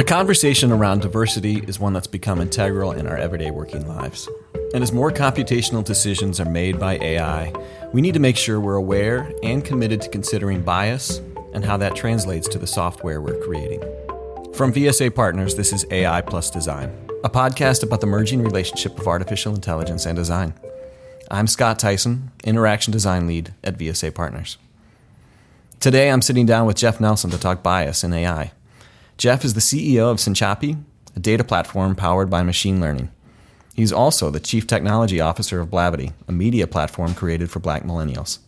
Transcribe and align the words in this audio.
The 0.00 0.04
conversation 0.04 0.72
around 0.72 1.02
diversity 1.02 1.62
is 1.68 1.78
one 1.78 1.92
that's 1.92 2.06
become 2.06 2.40
integral 2.40 2.92
in 2.92 3.06
our 3.06 3.18
everyday 3.18 3.50
working 3.50 3.86
lives. 3.86 4.30
And 4.72 4.82
as 4.82 4.92
more 4.92 5.10
computational 5.10 5.84
decisions 5.84 6.40
are 6.40 6.48
made 6.48 6.80
by 6.80 6.96
AI, 6.96 7.52
we 7.92 8.00
need 8.00 8.14
to 8.14 8.18
make 8.18 8.38
sure 8.38 8.58
we're 8.60 8.76
aware 8.76 9.30
and 9.42 9.62
committed 9.62 10.00
to 10.00 10.08
considering 10.08 10.62
bias 10.62 11.18
and 11.52 11.62
how 11.62 11.76
that 11.76 11.96
translates 11.96 12.48
to 12.48 12.58
the 12.58 12.66
software 12.66 13.20
we're 13.20 13.44
creating. 13.44 13.80
From 14.54 14.72
VSA 14.72 15.14
Partners, 15.14 15.54
this 15.54 15.70
is 15.70 15.84
AI 15.90 16.22
Plus 16.22 16.50
Design, 16.50 16.90
a 17.22 17.28
podcast 17.28 17.82
about 17.82 18.00
the 18.00 18.06
merging 18.06 18.42
relationship 18.42 18.98
of 18.98 19.06
artificial 19.06 19.54
intelligence 19.54 20.06
and 20.06 20.16
design. 20.16 20.54
I'm 21.30 21.46
Scott 21.46 21.78
Tyson, 21.78 22.30
Interaction 22.42 22.90
Design 22.90 23.26
Lead 23.26 23.52
at 23.62 23.76
VSA 23.76 24.14
Partners. 24.14 24.56
Today, 25.78 26.10
I'm 26.10 26.22
sitting 26.22 26.46
down 26.46 26.66
with 26.66 26.78
Jeff 26.78 27.02
Nelson 27.02 27.28
to 27.32 27.38
talk 27.38 27.62
bias 27.62 28.02
in 28.02 28.14
AI. 28.14 28.52
Jeff 29.20 29.44
is 29.44 29.52
the 29.52 29.60
CEO 29.60 30.10
of 30.10 30.16
Synchapi, 30.16 30.82
a 31.14 31.20
data 31.20 31.44
platform 31.44 31.94
powered 31.94 32.30
by 32.30 32.42
machine 32.42 32.80
learning. 32.80 33.10
He's 33.74 33.92
also 33.92 34.30
the 34.30 34.40
Chief 34.40 34.66
Technology 34.66 35.20
Officer 35.20 35.60
of 35.60 35.68
Blavity, 35.68 36.14
a 36.26 36.32
media 36.32 36.66
platform 36.66 37.12
created 37.12 37.50
for 37.50 37.60
black 37.60 37.82
millennials. 37.82 38.38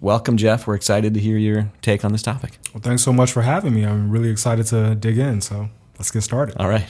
Welcome, 0.00 0.38
Jeff. 0.38 0.66
We're 0.66 0.76
excited 0.76 1.12
to 1.12 1.20
hear 1.20 1.36
your 1.36 1.70
take 1.82 2.06
on 2.06 2.12
this 2.12 2.22
topic. 2.22 2.56
Well, 2.72 2.80
thanks 2.80 3.02
so 3.02 3.12
much 3.12 3.32
for 3.32 3.42
having 3.42 3.74
me. 3.74 3.84
I'm 3.84 4.10
really 4.10 4.30
excited 4.30 4.64
to 4.68 4.94
dig 4.94 5.18
in. 5.18 5.42
So 5.42 5.68
let's 5.98 6.10
get 6.10 6.22
started. 6.22 6.56
All 6.56 6.70
right. 6.70 6.86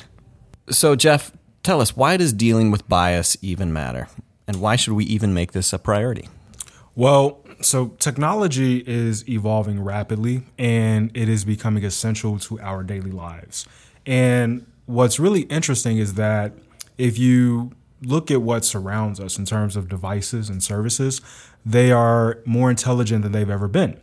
So, 0.70 0.94
Jeff, 0.94 1.32
tell 1.64 1.80
us 1.80 1.96
why 1.96 2.16
does 2.16 2.32
dealing 2.32 2.70
with 2.70 2.88
bias 2.88 3.36
even 3.42 3.72
matter? 3.72 4.06
And 4.46 4.60
why 4.60 4.76
should 4.76 4.92
we 4.92 5.06
even 5.06 5.34
make 5.34 5.50
this 5.50 5.72
a 5.72 5.80
priority? 5.80 6.28
Well, 6.94 7.43
so 7.64 7.88
technology 7.98 8.84
is 8.86 9.28
evolving 9.28 9.82
rapidly 9.82 10.42
and 10.58 11.10
it 11.14 11.28
is 11.28 11.44
becoming 11.44 11.84
essential 11.84 12.38
to 12.40 12.60
our 12.60 12.82
daily 12.82 13.10
lives. 13.10 13.66
And 14.06 14.66
what's 14.86 15.18
really 15.18 15.42
interesting 15.42 15.98
is 15.98 16.14
that 16.14 16.52
if 16.98 17.18
you 17.18 17.72
look 18.02 18.30
at 18.30 18.42
what 18.42 18.64
surrounds 18.64 19.18
us 19.18 19.38
in 19.38 19.46
terms 19.46 19.76
of 19.76 19.88
devices 19.88 20.48
and 20.48 20.62
services, 20.62 21.20
they 21.64 21.90
are 21.90 22.38
more 22.44 22.70
intelligent 22.70 23.22
than 23.22 23.32
they've 23.32 23.50
ever 23.50 23.68
been. 23.68 23.98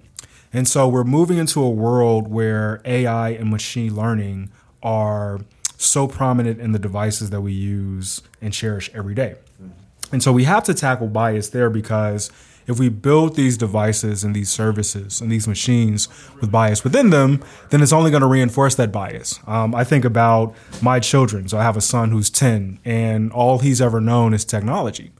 And 0.53 0.67
so 0.67 0.87
we're 0.87 1.03
moving 1.03 1.37
into 1.37 1.61
a 1.61 1.69
world 1.69 2.27
where 2.27 2.81
AI 2.83 3.29
and 3.29 3.49
machine 3.49 3.95
learning 3.95 4.51
are 4.83 5.39
so 5.77 6.07
prominent 6.07 6.59
in 6.59 6.73
the 6.73 6.79
devices 6.79 7.29
that 7.29 7.41
we 7.41 7.53
use 7.53 8.21
and 8.41 8.53
cherish 8.53 8.89
every 8.93 9.15
day. 9.15 9.35
Hmm. 9.57 9.69
And 10.11 10.23
so 10.23 10.33
we 10.33 10.43
have 10.43 10.63
to 10.65 10.73
tackle 10.73 11.07
bias 11.07 11.49
there 11.49 11.69
because 11.69 12.31
if 12.71 12.79
we 12.79 12.89
build 12.89 13.35
these 13.35 13.57
devices 13.57 14.23
and 14.23 14.35
these 14.35 14.49
services 14.49 15.21
and 15.21 15.31
these 15.31 15.47
machines 15.47 16.07
with 16.39 16.51
bias 16.51 16.83
within 16.83 17.09
them, 17.09 17.43
then 17.69 17.81
it's 17.81 17.93
only 17.93 18.09
going 18.09 18.21
to 18.21 18.27
reinforce 18.27 18.75
that 18.75 18.91
bias. 18.91 19.39
Um, 19.45 19.75
I 19.75 19.83
think 19.83 20.05
about 20.05 20.55
my 20.81 20.99
children. 20.99 21.47
So 21.47 21.57
I 21.57 21.63
have 21.63 21.77
a 21.77 21.81
son 21.81 22.11
who's 22.11 22.29
10, 22.29 22.79
and 22.85 23.31
all 23.31 23.59
he's 23.59 23.81
ever 23.81 24.01
known 24.01 24.33
is 24.33 24.45
technology. 24.45 25.11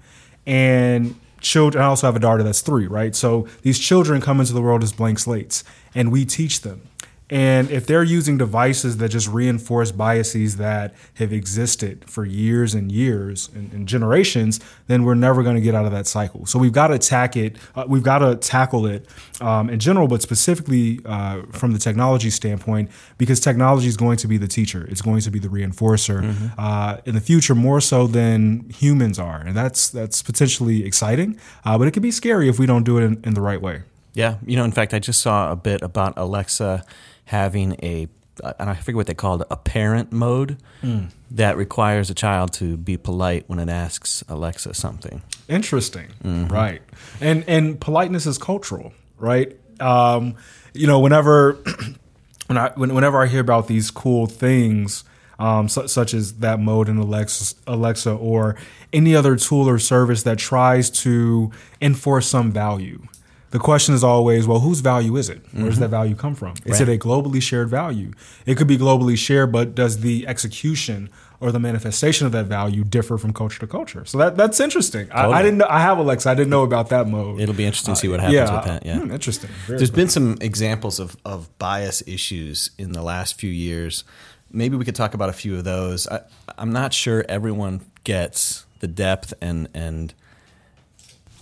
And 0.45 1.15
children, 1.41 1.83
I 1.83 1.87
also 1.87 2.07
have 2.07 2.15
a 2.15 2.19
daughter 2.19 2.41
that's 2.41 2.61
three, 2.61 2.87
right? 2.87 3.15
So 3.15 3.47
these 3.61 3.77
children 3.77 4.21
come 4.21 4.39
into 4.39 4.53
the 4.53 4.61
world 4.61 4.83
as 4.83 4.93
blank 4.93 5.19
slates, 5.19 5.63
and 5.93 6.11
we 6.11 6.25
teach 6.25 6.61
them. 6.61 6.87
And 7.31 7.71
if 7.71 7.87
they're 7.87 8.03
using 8.03 8.37
devices 8.37 8.97
that 8.97 9.09
just 9.09 9.29
reinforce 9.29 9.93
biases 9.93 10.57
that 10.57 10.93
have 11.13 11.31
existed 11.31 12.03
for 12.09 12.25
years 12.25 12.73
and 12.73 12.91
years 12.91 13.49
and, 13.55 13.71
and 13.71 13.87
generations, 13.87 14.59
then 14.87 15.05
we're 15.05 15.15
never 15.15 15.41
going 15.41 15.55
to 15.55 15.61
get 15.61 15.73
out 15.73 15.85
of 15.85 15.93
that 15.93 16.07
cycle. 16.07 16.45
So 16.45 16.59
we've 16.59 16.73
got 16.73 16.87
to 16.87 16.95
attack 16.95 17.37
it. 17.37 17.55
Uh, 17.73 17.85
we've 17.87 18.03
got 18.03 18.19
to 18.19 18.35
tackle 18.35 18.85
it 18.85 19.07
um, 19.39 19.69
in 19.69 19.79
general, 19.79 20.09
but 20.09 20.21
specifically 20.21 20.99
uh, 21.05 21.43
from 21.53 21.71
the 21.71 21.79
technology 21.79 22.29
standpoint, 22.29 22.91
because 23.17 23.39
technology 23.39 23.87
is 23.87 23.95
going 23.95 24.17
to 24.17 24.27
be 24.27 24.37
the 24.37 24.47
teacher. 24.47 24.85
It's 24.89 25.01
going 25.01 25.21
to 25.21 25.31
be 25.31 25.39
the 25.39 25.47
reinforcer 25.47 26.21
mm-hmm. 26.21 26.47
uh, 26.57 26.97
in 27.05 27.15
the 27.15 27.21
future 27.21 27.55
more 27.55 27.79
so 27.79 28.07
than 28.07 28.69
humans 28.69 29.17
are, 29.17 29.39
and 29.39 29.55
that's 29.55 29.89
that's 29.89 30.21
potentially 30.21 30.85
exciting. 30.85 31.39
Uh, 31.63 31.77
but 31.77 31.87
it 31.87 31.91
can 31.91 32.03
be 32.03 32.11
scary 32.11 32.49
if 32.49 32.59
we 32.59 32.65
don't 32.65 32.83
do 32.83 32.97
it 32.97 33.03
in, 33.03 33.21
in 33.23 33.35
the 33.35 33.41
right 33.41 33.61
way. 33.61 33.83
Yeah, 34.13 34.37
you 34.45 34.57
know, 34.57 34.65
in 34.65 34.73
fact, 34.73 34.93
I 34.93 34.99
just 34.99 35.21
saw 35.21 35.51
a 35.51 35.55
bit 35.55 35.81
about 35.81 36.13
Alexa 36.17 36.83
having 37.25 37.73
a 37.83 38.07
I 38.43 38.75
forget 38.75 38.95
what 38.95 39.07
they 39.07 39.13
called 39.13 39.43
a 39.51 39.57
parent 39.57 40.11
mode 40.11 40.57
mm. 40.81 41.09
that 41.31 41.57
requires 41.57 42.09
a 42.09 42.13
child 42.13 42.53
to 42.53 42.77
be 42.77 42.97
polite 42.97 43.43
when 43.47 43.59
it 43.59 43.69
asks 43.69 44.23
Alexa 44.27 44.73
something. 44.73 45.21
Interesting, 45.47 46.07
mm-hmm. 46.23 46.47
right? 46.47 46.81
And 47.19 47.43
and 47.47 47.79
politeness 47.79 48.25
is 48.25 48.37
cultural, 48.37 48.93
right? 49.17 49.57
Um, 49.79 50.35
you 50.73 50.87
know, 50.87 50.99
whenever 50.99 51.53
when 52.47 52.57
I 52.57 52.71
whenever 52.75 53.21
I 53.21 53.27
hear 53.27 53.41
about 53.41 53.67
these 53.67 53.91
cool 53.91 54.27
things. 54.27 55.03
Um, 55.39 55.69
su- 55.69 55.87
such 55.87 56.13
as 56.13 56.33
that 56.33 56.59
mode 56.59 56.87
in 56.87 56.97
Alexa, 56.97 57.55
Alexa, 57.65 58.11
or 58.11 58.55
any 58.93 59.15
other 59.15 59.35
tool 59.35 59.67
or 59.67 59.79
service 59.79 60.21
that 60.21 60.37
tries 60.37 60.91
to 61.01 61.49
enforce 61.81 62.27
some 62.27 62.51
value 62.51 63.07
the 63.51 63.59
question 63.59 63.93
is 63.93 64.03
always, 64.03 64.47
well, 64.47 64.61
whose 64.61 64.79
value 64.79 65.17
is 65.17 65.29
it? 65.29 65.41
Where 65.51 65.65
does 65.65 65.73
mm-hmm. 65.73 65.81
that 65.81 65.89
value 65.89 66.15
come 66.15 66.35
from? 66.35 66.53
Is 66.65 66.79
right. 66.79 66.87
it 66.87 66.95
a 66.95 66.97
globally 66.97 67.41
shared 67.41 67.69
value? 67.69 68.13
It 68.45 68.55
could 68.55 68.67
be 68.67 68.77
globally 68.77 69.17
shared, 69.17 69.51
but 69.51 69.75
does 69.75 69.99
the 69.99 70.25
execution 70.25 71.09
or 71.41 71.51
the 71.51 71.59
manifestation 71.59 72.25
of 72.25 72.31
that 72.31 72.45
value 72.45 72.85
differ 72.85 73.17
from 73.17 73.33
culture 73.33 73.59
to 73.59 73.67
culture? 73.67 74.05
So 74.05 74.17
that 74.19 74.37
that's 74.37 74.61
interesting. 74.61 75.07
Totally. 75.07 75.33
I, 75.33 75.39
I, 75.39 75.41
didn't 75.41 75.57
know. 75.57 75.67
I 75.69 75.81
have 75.81 75.97
Alexa. 75.97 76.29
I 76.29 76.33
didn't 76.33 76.49
know 76.49 76.63
about 76.63 76.89
that 76.89 77.09
mode. 77.09 77.41
It'll 77.41 77.53
be 77.53 77.65
interesting 77.65 77.93
to 77.93 77.99
see 77.99 78.07
what 78.07 78.21
uh, 78.21 78.23
happens 78.23 78.35
yeah, 78.35 78.55
with 78.55 78.65
that. 78.65 78.85
Yeah, 78.85 78.99
hmm, 78.99 79.11
interesting. 79.11 79.49
Very 79.67 79.79
There's 79.79 79.91
been 79.91 80.09
some 80.09 80.37
examples 80.39 80.99
of 80.99 81.17
of 81.25 81.57
bias 81.59 82.01
issues 82.07 82.71
in 82.77 82.93
the 82.93 83.03
last 83.03 83.37
few 83.37 83.51
years. 83.51 84.05
Maybe 84.49 84.77
we 84.77 84.85
could 84.85 84.95
talk 84.95 85.13
about 85.13 85.29
a 85.29 85.33
few 85.33 85.57
of 85.57 85.65
those. 85.65 86.07
I, 86.07 86.21
I'm 86.57 86.71
not 86.71 86.93
sure 86.93 87.25
everyone 87.27 87.81
gets 88.05 88.65
the 88.79 88.87
depth 88.87 89.33
and 89.41 89.67
and 89.73 90.13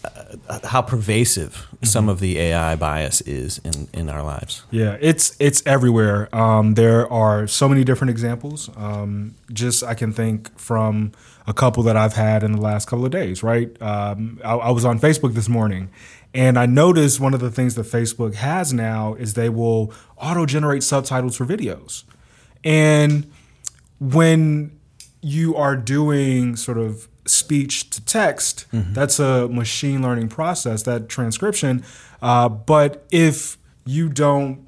uh, 0.03 0.59
how 0.67 0.81
pervasive 0.81 1.53
mm-hmm. 1.53 1.85
some 1.85 2.07
of 2.07 2.19
the 2.19 2.37
AI 2.39 2.75
bias 2.75 3.21
is 3.21 3.59
in, 3.59 3.87
in 3.93 4.09
our 4.09 4.23
lives. 4.23 4.63
Yeah, 4.71 4.97
it's 5.01 5.35
it's 5.39 5.61
everywhere. 5.65 6.33
Um, 6.35 6.75
there 6.75 7.11
are 7.11 7.47
so 7.47 7.67
many 7.67 7.83
different 7.83 8.11
examples. 8.11 8.69
Um, 8.77 9.35
just 9.51 9.83
I 9.83 9.93
can 9.93 10.13
think 10.13 10.57
from 10.57 11.11
a 11.47 11.53
couple 11.53 11.83
that 11.83 11.97
I've 11.97 12.13
had 12.13 12.43
in 12.43 12.53
the 12.53 12.61
last 12.61 12.87
couple 12.87 13.05
of 13.05 13.11
days. 13.11 13.43
Right, 13.43 13.69
um, 13.81 14.39
I, 14.43 14.53
I 14.55 14.71
was 14.71 14.85
on 14.85 14.99
Facebook 14.99 15.33
this 15.33 15.49
morning, 15.49 15.89
and 16.33 16.57
I 16.57 16.65
noticed 16.65 17.19
one 17.19 17.33
of 17.33 17.41
the 17.41 17.51
things 17.51 17.75
that 17.75 17.85
Facebook 17.85 18.35
has 18.35 18.71
now 18.71 19.15
is 19.15 19.33
they 19.33 19.49
will 19.49 19.93
auto 20.17 20.45
generate 20.45 20.83
subtitles 20.83 21.35
for 21.35 21.45
videos, 21.45 22.03
and 22.63 23.29
when 23.99 24.79
you 25.21 25.55
are 25.55 25.75
doing 25.75 26.55
sort 26.55 26.77
of 26.77 27.09
speech 27.29 27.89
to 27.91 28.03
text, 28.05 28.65
mm-hmm. 28.71 28.93
that's 28.93 29.19
a 29.19 29.47
machine 29.47 30.01
learning 30.01 30.29
process, 30.29 30.83
that 30.83 31.09
transcription. 31.09 31.83
Uh, 32.21 32.49
but 32.49 33.05
if 33.11 33.57
you 33.85 34.09
don't 34.09 34.67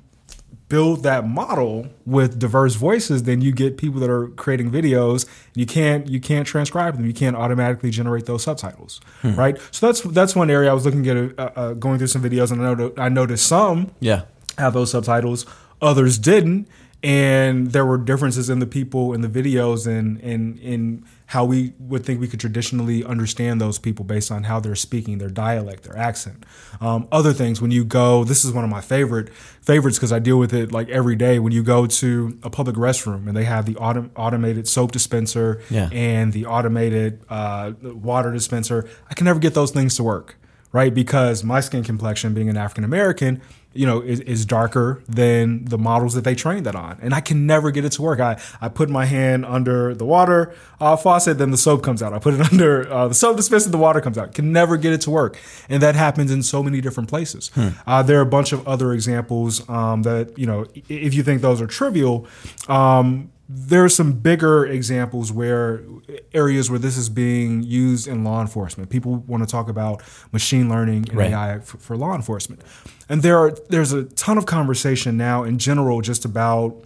build 0.72 1.03
that 1.03 1.27
model 1.27 1.85
with 2.05 2.39
diverse 2.39 2.75
voices, 2.75 3.23
then 3.23 3.41
you 3.41 3.51
get 3.51 3.75
people 3.75 3.99
that 3.99 4.09
are 4.09 4.29
creating 4.29 4.72
videos. 4.72 5.27
you 5.53 5.66
can't 5.66 6.07
you 6.07 6.19
can't 6.19 6.47
transcribe 6.47 6.95
them. 6.95 7.05
You 7.05 7.13
can't 7.13 7.35
automatically 7.35 7.89
generate 7.89 8.25
those 8.25 8.44
subtitles, 8.44 9.01
hmm. 9.22 9.35
right? 9.35 9.57
So 9.72 9.88
that's 9.88 10.01
that's 10.01 10.33
one 10.33 10.49
area 10.49 10.72
I 10.72 10.73
was 10.73 10.85
looking 10.85 11.05
at 11.09 11.17
uh, 11.17 11.51
uh, 11.55 11.73
going 11.73 11.97
through 11.97 12.07
some 12.07 12.23
videos, 12.23 12.51
and 12.51 12.61
I, 12.61 12.69
noticed, 12.69 12.99
I 12.99 13.09
noticed 13.09 13.45
some 13.45 13.91
yeah 13.99 14.23
have 14.57 14.73
those 14.73 14.91
subtitles, 14.91 15.45
others 15.81 16.17
didn't, 16.17 16.67
and 17.03 17.72
there 17.72 17.85
were 17.85 17.97
differences 17.97 18.50
in 18.50 18.59
the 18.59 18.67
people 18.67 19.13
in 19.13 19.22
the 19.22 19.28
videos 19.28 19.88
and 19.88 20.19
in 20.19 20.57
in 20.59 21.06
how 21.31 21.45
we 21.45 21.72
would 21.79 22.06
think 22.06 22.19
we 22.19 22.28
could 22.28 22.41
traditionally 22.41 23.06
understand 23.06 23.62
those 23.62 23.79
people 23.79 24.03
based 24.03 24.31
on 24.31 24.44
how 24.44 24.59
they're 24.59 24.75
speaking, 24.75 25.17
their 25.17 25.29
dialect, 25.29 25.84
their 25.84 25.97
accent. 25.97 26.44
Um, 26.81 27.07
other 27.09 27.31
things, 27.31 27.61
when 27.61 27.72
you 27.72 27.85
go, 27.85 28.25
this 28.25 28.44
is 28.44 28.51
one 28.51 28.66
of 28.66 28.69
my 28.69 28.81
favorite 28.81 29.29
favorites 29.61 29.97
because 29.97 30.11
I 30.11 30.19
deal 30.19 30.38
with 30.38 30.53
it 30.53 30.73
like 30.73 30.90
every 30.90 31.16
day. 31.16 31.40
When 31.40 31.53
you 31.53 31.64
go 31.64 31.87
to 31.87 32.37
a 32.43 32.49
public 32.49 32.75
restroom 32.75 33.28
and 33.28 33.37
they 33.37 33.46
have 33.46 33.66
the 33.66 33.75
autom- 33.75 34.09
automated 34.17 34.67
soap 34.67 34.91
dispenser 34.91 35.61
yeah. 35.70 35.87
and 35.93 36.34
the 36.34 36.46
automated 36.47 37.22
uh, 37.29 37.72
water 37.81 38.34
dispenser, 38.34 38.90
I 39.09 39.14
can 39.14 39.23
never 39.23 39.40
get 39.40 39.53
those 39.53 39.72
things 39.72 39.96
to 39.96 40.03
work, 40.03 40.35
right? 40.73 40.93
Because 40.93 41.46
my 41.46 41.61
skin 41.61 41.85
complexion, 41.85 42.34
being 42.34 42.49
an 42.49 42.58
African 42.58 42.84
American, 42.84 43.41
you 43.73 43.85
know, 43.85 44.02
is, 44.02 44.20
is, 44.22 44.46
darker 44.46 45.02
than 45.08 45.64
the 45.66 45.78
models 45.78 46.14
that 46.14 46.23
they 46.23 46.35
trained 46.35 46.66
that 46.66 46.76
on. 46.76 46.97
And 47.02 47.14
I 47.14 47.22
can 47.22 47.46
never 47.46 47.72
get 47.72 47.85
it 47.85 47.94
to 47.94 48.02
work. 48.02 48.20
I, 48.20 48.40
I 48.59 48.68
put 48.68 48.90
my 48.90 49.06
hand 49.06 49.46
under 49.46 49.96
the 49.96 50.06
water 50.06 50.53
uh, 50.79 50.97
faucet, 50.97 51.38
then 51.38 51.52
the 51.52 51.58
soap 51.58 51.82
comes 51.84 52.03
out. 52.03 52.14
I 52.14 52.20
put 52.20 52.34
it 52.34 52.41
under 52.52 52.91
uh, 52.91 53.08
the 53.08 53.14
soap 53.14 53.38
dispenser, 53.38 53.70
the 53.70 53.78
water 53.78 54.02
comes 54.02 54.18
out. 54.18 54.34
Can 54.34 54.52
never 54.52 54.76
get 54.76 54.91
it 54.91 55.02
to 55.02 55.09
work. 55.09 55.38
And 55.70 55.82
that 55.82 55.96
happens 55.96 56.32
in 56.32 56.44
so 56.44 56.62
many 56.62 56.82
different 56.82 57.09
places. 57.09 57.50
Hmm. 57.53 57.70
Uh, 57.88 58.03
there 58.03 58.20
are 58.20 58.23
a 58.23 58.26
bunch 58.26 58.52
of 58.52 58.68
other 58.68 58.94
examples 58.94 59.68
um, 59.70 60.03
that, 60.03 60.38
you 60.38 60.46
know, 60.46 60.66
if 60.90 61.14
you 61.14 61.23
think 61.23 61.41
those 61.41 61.62
are 61.62 61.68
trivial, 61.68 62.28
um, 62.68 63.32
there 63.47 63.84
are 63.84 63.90
some 63.90 64.14
bigger 64.14 64.66
examples 64.66 65.32
where 65.32 65.84
areas 66.33 66.69
where 66.69 66.79
this 66.79 66.97
is 66.97 67.09
being 67.09 67.61
used 67.63 68.07
in 68.07 68.23
law 68.23 68.41
enforcement. 68.41 68.89
People 68.89 69.17
want 69.17 69.43
to 69.43 69.47
talk 69.47 69.69
about 69.69 70.01
machine 70.31 70.69
learning 70.69 71.09
and 71.09 71.17
right. 71.17 71.31
AI 71.31 71.59
for, 71.59 71.78
for, 71.78 71.97
law 71.97 72.16
enforcement, 72.16 72.61
and 73.09 73.22
there 73.22 73.37
are 73.37 73.51
there's 73.69 73.91
a 73.93 74.03
ton 74.03 74.37
of 74.37 74.45
conversation 74.45 75.17
now 75.17 75.43
in 75.43 75.57
general 75.57 76.01
just 76.01 76.25
about 76.25 76.83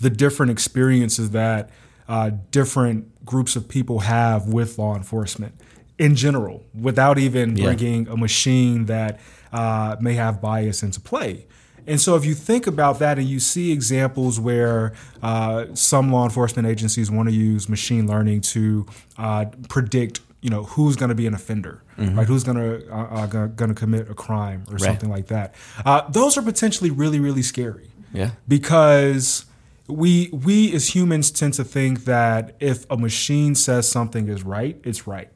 the 0.00 0.10
different 0.10 0.50
experiences 0.50 1.30
that 1.30 1.70
uh, 2.08 2.30
different 2.50 3.24
groups 3.24 3.56
of 3.56 3.68
people 3.68 4.00
have 4.00 4.46
with 4.46 4.78
law 4.78 4.96
enforcement 4.96 5.54
in 5.98 6.14
general, 6.14 6.64
without 6.80 7.18
even 7.18 7.56
Yeah. 7.56 7.64
bringing 7.64 8.08
a 8.08 8.16
machine 8.16 8.86
that 8.86 9.18
uh, 9.52 9.96
may 10.00 10.14
have 10.14 10.40
bias 10.40 10.82
into 10.82 11.00
play. 11.00 11.46
And 11.88 12.00
so, 12.00 12.14
if 12.16 12.24
you 12.24 12.34
think 12.34 12.66
about 12.66 12.98
that 13.00 13.18
and 13.18 13.26
you 13.26 13.40
see 13.40 13.72
examples 13.72 14.38
where 14.38 14.92
uh, 15.22 15.64
some 15.74 16.12
law 16.12 16.24
enforcement 16.24 16.68
agencies 16.68 17.10
want 17.10 17.28
to 17.28 17.34
use 17.34 17.68
machine 17.68 18.06
learning 18.06 18.42
to 18.42 18.86
uh, 19.16 19.46
predict, 19.68 20.20
you 20.42 20.50
know, 20.50 20.64
who's 20.64 20.94
going 20.96 21.08
to 21.08 21.14
be 21.14 21.26
an 21.26 21.34
offender, 21.34 21.82
right? 21.96 22.26
Who's 22.26 22.44
going 22.44 22.58
to 22.58 22.92
uh, 22.94 23.26
uh, 23.34 23.46
going 23.46 23.70
to 23.70 23.74
commit 23.74 24.10
a 24.10 24.14
crime 24.14 24.64
or 24.70 24.78
something 24.78 25.10
like 25.10 25.26
that. 25.28 25.54
Uh, 25.84 26.02
those 26.10 26.36
are 26.38 26.42
potentially 26.42 26.90
really, 26.90 27.18
really 27.20 27.42
scary 27.42 27.88
Yeah. 28.12 28.30
because 28.46 29.46
we 29.88 30.28
we 30.32 30.72
as 30.74 30.94
humans 30.94 31.30
tend 31.30 31.54
to 31.54 31.64
think 31.64 32.04
that 32.04 32.54
if 32.60 32.84
a 32.90 32.96
machine 32.98 33.54
says 33.54 33.88
something 33.88 34.28
is 34.28 34.42
right, 34.44 34.78
it's 34.84 35.06
right. 35.06 35.30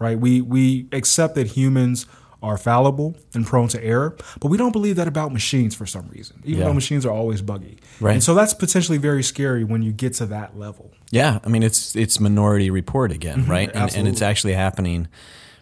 Right? 0.00 0.18
We 0.18 0.40
we 0.40 0.86
accept 0.92 1.34
that 1.34 1.48
humans 1.48 2.06
are 2.42 2.56
fallible 2.56 3.16
and 3.34 3.46
prone 3.46 3.68
to 3.68 3.82
error, 3.82 4.16
but 4.40 4.48
we 4.48 4.56
don't 4.56 4.72
believe 4.72 4.96
that 4.96 5.08
about 5.08 5.32
machines 5.32 5.74
for 5.74 5.86
some 5.86 6.08
reason. 6.08 6.40
Even 6.44 6.60
Yeah. 6.60 6.66
though 6.66 6.74
machines 6.74 7.04
are 7.04 7.10
always 7.10 7.42
buggy. 7.42 7.78
Right. 8.00 8.14
And 8.14 8.22
so 8.22 8.34
that's 8.34 8.54
potentially 8.54 8.98
very 8.98 9.22
scary 9.22 9.64
when 9.64 9.82
you 9.82 9.92
get 9.92 10.14
to 10.14 10.26
that 10.26 10.56
level. 10.56 10.92
Yeah, 11.10 11.40
I 11.44 11.48
mean 11.48 11.62
it's 11.62 11.96
it's 11.96 12.20
Minority 12.20 12.70
Report 12.70 13.10
again, 13.10 13.42
mm-hmm. 13.42 13.50
right? 13.50 13.70
And, 13.74 13.94
and 13.96 14.08
it's 14.08 14.22
actually 14.22 14.52
happening. 14.54 15.08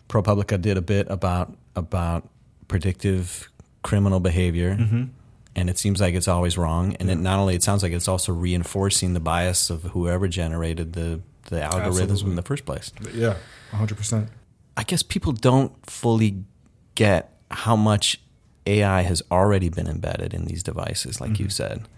ProPublica 0.09 0.61
did 0.61 0.77
a 0.77 0.83
bit 0.83 1.07
about 1.11 1.57
about 1.75 2.29
predictive 2.69 3.49
criminal 3.83 4.21
behavior, 4.21 4.77
mm-hmm. 4.77 5.05
and 5.55 5.71
it 5.71 5.79
seems 5.79 6.01
like 6.01 6.15
it's 6.15 6.29
always 6.29 6.59
wrong. 6.59 6.95
And 6.97 7.11
it 7.11 7.17
not 7.17 7.39
only 7.39 7.55
it 7.55 7.63
sounds 7.63 7.83
like 7.83 7.93
it's 7.93 8.09
also 8.09 8.33
reinforcing 8.33 9.15
the 9.15 9.21
bias 9.21 9.71
of 9.71 9.83
whoever 9.85 10.29
generated 10.29 10.93
the 10.93 11.21
the 11.45 11.61
algorithms 11.61 12.01
Absolutely. 12.01 12.31
in 12.31 12.37
the 12.37 12.43
first 12.43 12.65
place. 12.65 12.93
Yeah, 13.15 13.37
100%. 13.71 14.29
I 14.77 14.83
guess 14.83 15.03
people 15.03 15.33
don't 15.33 15.73
fully 15.89 16.45
get 16.97 17.33
how 17.53 17.77
much 17.77 18.21
AI 18.67 19.03
has 19.03 19.23
already 19.31 19.69
been 19.69 19.87
embedded 19.87 20.35
in 20.35 20.47
these 20.47 20.63
devices, 20.63 21.21
like 21.21 21.39
you 21.39 21.47
mm-hmm. 21.47 21.51
said. 21.51 21.89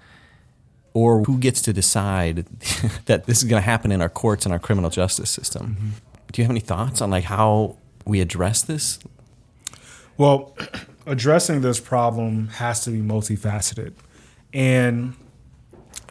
Or 0.93 1.23
who 1.25 1.39
gets 1.39 1.63
to 1.63 1.73
decide 1.73 2.45
that 3.07 3.25
this 3.27 3.39
is 3.39 3.45
going 3.45 3.63
to 3.63 3.65
happen 3.65 3.91
in 3.91 4.03
our 4.03 4.09
courts 4.09 4.45
and 4.45 4.53
our 4.53 4.59
criminal 4.59 4.91
justice 4.91 5.31
system? 5.31 5.77
Mm-hmm. 5.79 5.89
Do 6.33 6.43
you 6.43 6.45
have 6.45 6.51
any 6.51 6.61
thoughts 6.61 7.01
on 7.01 7.11
like 7.11 7.25
how 7.25 7.77
we 8.05 8.21
address 8.21 8.63
this? 8.63 8.99
Well, 10.19 10.55
addressing 11.07 11.63
this 11.63 11.81
problem 11.81 12.49
has 12.49 12.85
to 12.85 12.91
be 12.91 12.99
multifaceted. 12.99 13.95
And 14.53 15.15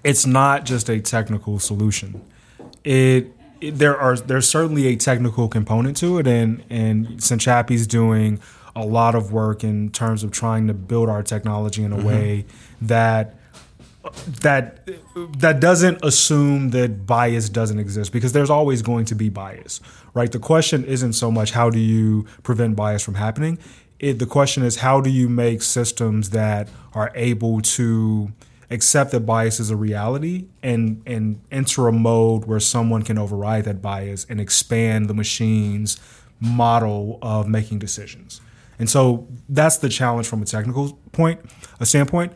it's 0.04 0.26
not 0.26 0.66
just 0.66 0.90
a 0.90 1.00
technical 1.00 1.60
solution. 1.60 2.26
It, 2.84 3.34
it- 3.62 3.78
there 3.78 3.98
are 3.98 4.16
there's 4.16 4.48
certainly 4.48 4.86
a 4.86 4.96
technical 4.96 5.48
component 5.48 5.98
to 5.98 6.20
it 6.20 6.28
and 6.28 6.64
and 6.70 7.08
Sinchapi's 7.18 7.88
doing 7.88 8.40
a 8.78 8.86
lot 8.86 9.16
of 9.16 9.32
work 9.32 9.64
in 9.64 9.90
terms 9.90 10.24
of 10.24 10.32
trying 10.32 10.68
to 10.68 10.74
build 10.74 11.10
our 11.10 11.24
technology 11.24 11.84
in 11.84 11.92
a 11.92 11.98
mm-hmm. 11.98 12.08
way 12.08 12.46
that 12.82 13.36
that 14.42 14.88
that 15.40 15.60
doesn't 15.60 16.00
assume 16.04 16.70
that 16.70 17.06
bias 17.06 17.50
doesn't 17.50 17.80
exist 17.80 18.14
because 18.14 18.32
there's 18.32 18.50
always 18.50 18.82
going 18.82 19.04
to 19.04 19.16
be 19.16 19.28
bias 19.28 19.82
right? 20.18 20.32
The 20.32 20.40
question 20.40 20.84
isn't 20.84 21.14
so 21.14 21.30
much 21.30 21.52
how 21.52 21.70
do 21.70 21.78
you 21.78 22.26
prevent 22.42 22.76
bias 22.76 23.04
from 23.04 23.14
happening. 23.14 23.60
It, 24.00 24.18
the 24.18 24.26
question 24.26 24.64
is 24.64 24.78
how 24.78 25.00
do 25.00 25.12
you 25.12 25.30
make 25.30 25.62
systems 25.62 26.32
that 26.32 26.70
are 26.94 27.12
able 27.14 27.62
to 27.62 28.32
accept 28.72 29.12
that 29.12 29.22
bias 29.22 29.60
is 29.60 29.70
a 29.70 29.76
reality 29.76 30.48
and 30.64 31.04
and 31.06 31.40
enter 31.52 31.88
a 31.88 31.92
mode 31.92 32.46
where 32.46 32.60
someone 32.60 33.04
can 33.04 33.20
override 33.20 33.66
that 33.66 33.80
bias 33.80 34.26
and 34.28 34.42
expand 34.42 35.08
the 35.08 35.14
machine's 35.14 36.00
model 36.42 37.20
of 37.22 37.48
making 37.48 37.78
decisions 37.80 38.42
and 38.80 38.90
so 38.90 39.28
that's 39.50 39.78
the 39.78 39.90
challenge 39.90 40.28
from 40.28 40.42
a 40.42 40.46
technical 40.46 41.00
point 41.12 41.40
a 41.80 41.86
standpoint 41.86 42.34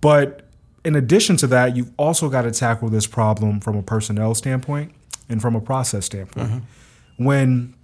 but 0.00 0.44
in 0.84 0.96
addition 0.96 1.36
to 1.38 1.46
that, 1.48 1.76
you've 1.76 1.90
also 1.96 2.28
got 2.28 2.42
to 2.42 2.50
tackle 2.50 2.88
this 2.88 3.06
problem 3.06 3.60
from 3.60 3.76
a 3.76 3.82
personnel 3.82 4.34
standpoint 4.34 4.92
and 5.28 5.40
from 5.40 5.56
a 5.56 5.60
process 5.60 6.04
standpoint. 6.04 6.50
When 7.16 7.74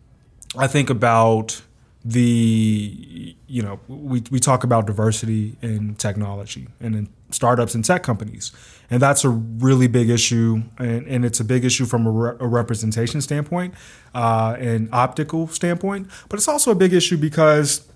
I 0.56 0.66
think 0.66 0.90
about 0.90 1.62
the, 2.04 3.34
you 3.46 3.62
know, 3.62 3.80
we, 3.88 4.22
we 4.30 4.38
talk 4.38 4.64
about 4.64 4.86
diversity 4.86 5.56
in 5.62 5.94
technology 5.94 6.68
and 6.80 6.94
in 6.94 7.08
startups 7.30 7.74
and 7.74 7.84
tech 7.84 8.02
companies. 8.02 8.52
And 8.90 9.00
that's 9.00 9.24
a 9.24 9.28
really 9.30 9.86
big 9.86 10.10
issue. 10.10 10.62
And, 10.78 11.06
and 11.06 11.24
it's 11.24 11.40
a 11.40 11.44
big 11.44 11.64
issue 11.64 11.86
from 11.86 12.06
a, 12.06 12.10
re- 12.10 12.36
a 12.40 12.46
representation 12.46 13.20
standpoint 13.22 13.74
uh, 14.14 14.56
and 14.58 14.88
optical 14.92 15.48
standpoint. 15.48 16.08
But 16.28 16.38
it's 16.38 16.48
also 16.48 16.70
a 16.70 16.74
big 16.74 16.92
issue 16.92 17.16
because 17.16 17.89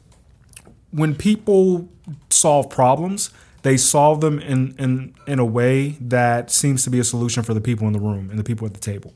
when 0.94 1.14
people 1.14 1.88
solve 2.30 2.70
problems, 2.70 3.30
they 3.62 3.76
solve 3.76 4.20
them 4.20 4.38
in, 4.38 4.74
in 4.78 5.14
in 5.26 5.38
a 5.38 5.44
way 5.44 5.96
that 6.00 6.50
seems 6.50 6.84
to 6.84 6.90
be 6.90 6.98
a 6.98 7.04
solution 7.04 7.42
for 7.42 7.54
the 7.54 7.60
people 7.60 7.86
in 7.86 7.92
the 7.92 8.00
room 8.00 8.28
and 8.30 8.38
the 8.38 8.44
people 8.44 8.66
at 8.66 8.74
the 8.74 8.80
table. 8.92 9.12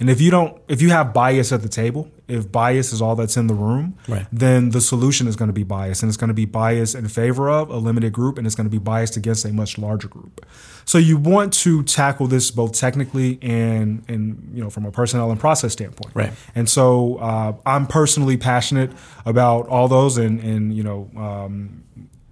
And 0.00 0.10
if 0.10 0.20
you 0.20 0.30
don't, 0.30 0.60
if 0.68 0.82
you 0.82 0.90
have 0.90 1.14
bias 1.14 1.52
at 1.52 1.62
the 1.62 1.68
table, 1.68 2.10
if 2.26 2.50
bias 2.50 2.92
is 2.92 3.00
all 3.00 3.14
that's 3.14 3.36
in 3.36 3.46
the 3.46 3.54
room, 3.54 3.94
Right. 4.08 4.26
then 4.32 4.70
the 4.70 4.80
solution 4.80 5.28
is 5.28 5.36
going 5.36 5.46
to 5.48 5.52
be 5.54 5.62
bias, 5.62 6.02
and 6.02 6.08
it's 6.10 6.16
going 6.16 6.28
to 6.28 6.34
be 6.34 6.46
bias 6.46 6.94
in 6.96 7.06
favor 7.08 7.48
of 7.48 7.70
a 7.70 7.76
limited 7.78 8.12
group, 8.12 8.36
and 8.36 8.44
it's 8.46 8.56
going 8.56 8.66
to 8.66 8.76
be 8.80 8.84
biased 8.92 9.16
against 9.16 9.44
a 9.44 9.52
much 9.52 9.78
larger 9.78 10.08
group. 10.08 10.44
So 10.84 10.98
you 10.98 11.16
want 11.16 11.52
to 11.54 11.82
tackle 11.82 12.26
this 12.26 12.50
both 12.50 12.72
technically 12.72 13.38
and 13.42 14.04
and 14.08 14.50
you 14.52 14.62
know 14.62 14.70
from 14.70 14.86
a 14.86 14.90
personnel 14.90 15.30
and 15.30 15.40
process 15.40 15.72
standpoint. 15.72 16.14
Right. 16.14 16.32
And 16.54 16.68
so 16.68 17.16
uh, 17.16 17.54
I'm 17.66 17.86
personally 17.86 18.36
passionate 18.36 18.90
about 19.24 19.68
all 19.68 19.88
those, 19.88 20.18
and 20.18 20.40
and 20.40 20.74
you 20.74 20.82
know. 20.82 21.10
Um, 21.16 21.83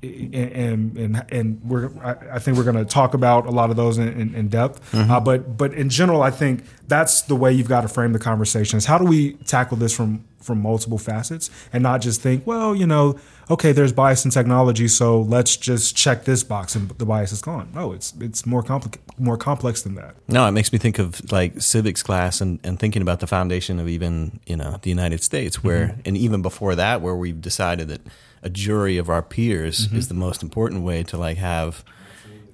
and 0.03 0.97
and 0.97 1.25
and 1.31 1.61
we're 1.65 1.91
I 2.03 2.37
I 2.37 2.39
think 2.39 2.57
we're 2.57 2.65
going 2.65 2.77
to 2.77 2.85
talk 2.85 3.15
about 3.15 3.47
a 3.47 3.51
lot 3.51 3.71
of 3.71 3.77
those 3.77 3.99
in, 3.99 4.09
in, 4.09 4.35
in 4.35 4.49
depth. 4.49 4.95
Uh, 4.95 5.21
but 5.21 5.57
but 5.57 5.73
in 5.75 5.89
general, 5.89 6.23
I 6.23 6.31
think 6.31 6.65
that's 6.89 7.23
the 7.23 7.37
way 7.37 7.53
you've 7.53 7.69
got 7.69 7.83
to 7.83 7.89
frame 7.89 8.13
the 8.13 8.19
conversation. 8.19 8.77
Is 8.77 8.87
how 8.87 8.99
do 8.99 9.05
we 9.05 9.35
tackle 9.35 9.77
this 9.77 9.95
from 9.95 10.25
from 10.41 10.61
multiple 10.61 10.99
facets 10.99 11.51
and 11.73 11.85
not 11.85 12.01
just 12.01 12.21
think, 12.21 12.45
well, 12.47 12.75
you 12.75 12.87
know, 12.87 13.17
okay, 13.49 13.71
there's 13.71 13.93
bias 13.93 14.25
in 14.25 14.31
technology, 14.33 14.89
so 14.89 15.21
let's 15.21 15.57
just 15.57 15.95
check 15.97 16.25
this 16.25 16.43
box 16.43 16.75
and 16.75 16.89
the 16.91 17.07
bias 17.07 17.31
is 17.31 17.41
gone. 17.41 17.71
No, 17.73 17.93
it's 17.93 18.13
it's 18.21 18.45
more 18.45 18.63
complex 18.63 18.99
more 19.19 19.37
complex 19.37 19.83
than 19.83 19.95
that. 19.95 20.17
No, 20.27 20.47
it 20.47 20.53
makes 20.53 20.73
me 20.73 20.79
think 20.79 20.99
of 20.99 21.31
like 21.31 21.61
civics 21.61 22.03
class 22.03 22.41
and, 22.41 22.59
and 22.65 22.79
thinking 22.79 23.03
about 23.03 23.21
the 23.21 23.27
foundation 23.27 23.79
of 23.79 23.89
even, 23.89 24.41
you 24.47 24.57
know, 24.57 24.79
the 24.83 24.91
United 24.91 25.23
States 25.23 25.63
where 25.63 25.97
and 26.05 26.17
even 26.17 26.43
before 26.43 26.75
that 26.75 27.01
where 27.03 27.15
we've 27.15 27.41
decided 27.41 27.89
that 27.89 28.01
a 28.43 28.51
jury 28.51 28.99
of 28.99 29.09
our 29.09 29.23
peers 29.23 29.89
is 29.93 30.09
the 30.09 30.15
most 30.15 30.43
important 30.43 30.83
way 30.83 31.03
to 31.05 31.17
like 31.17 31.39
have 31.39 31.85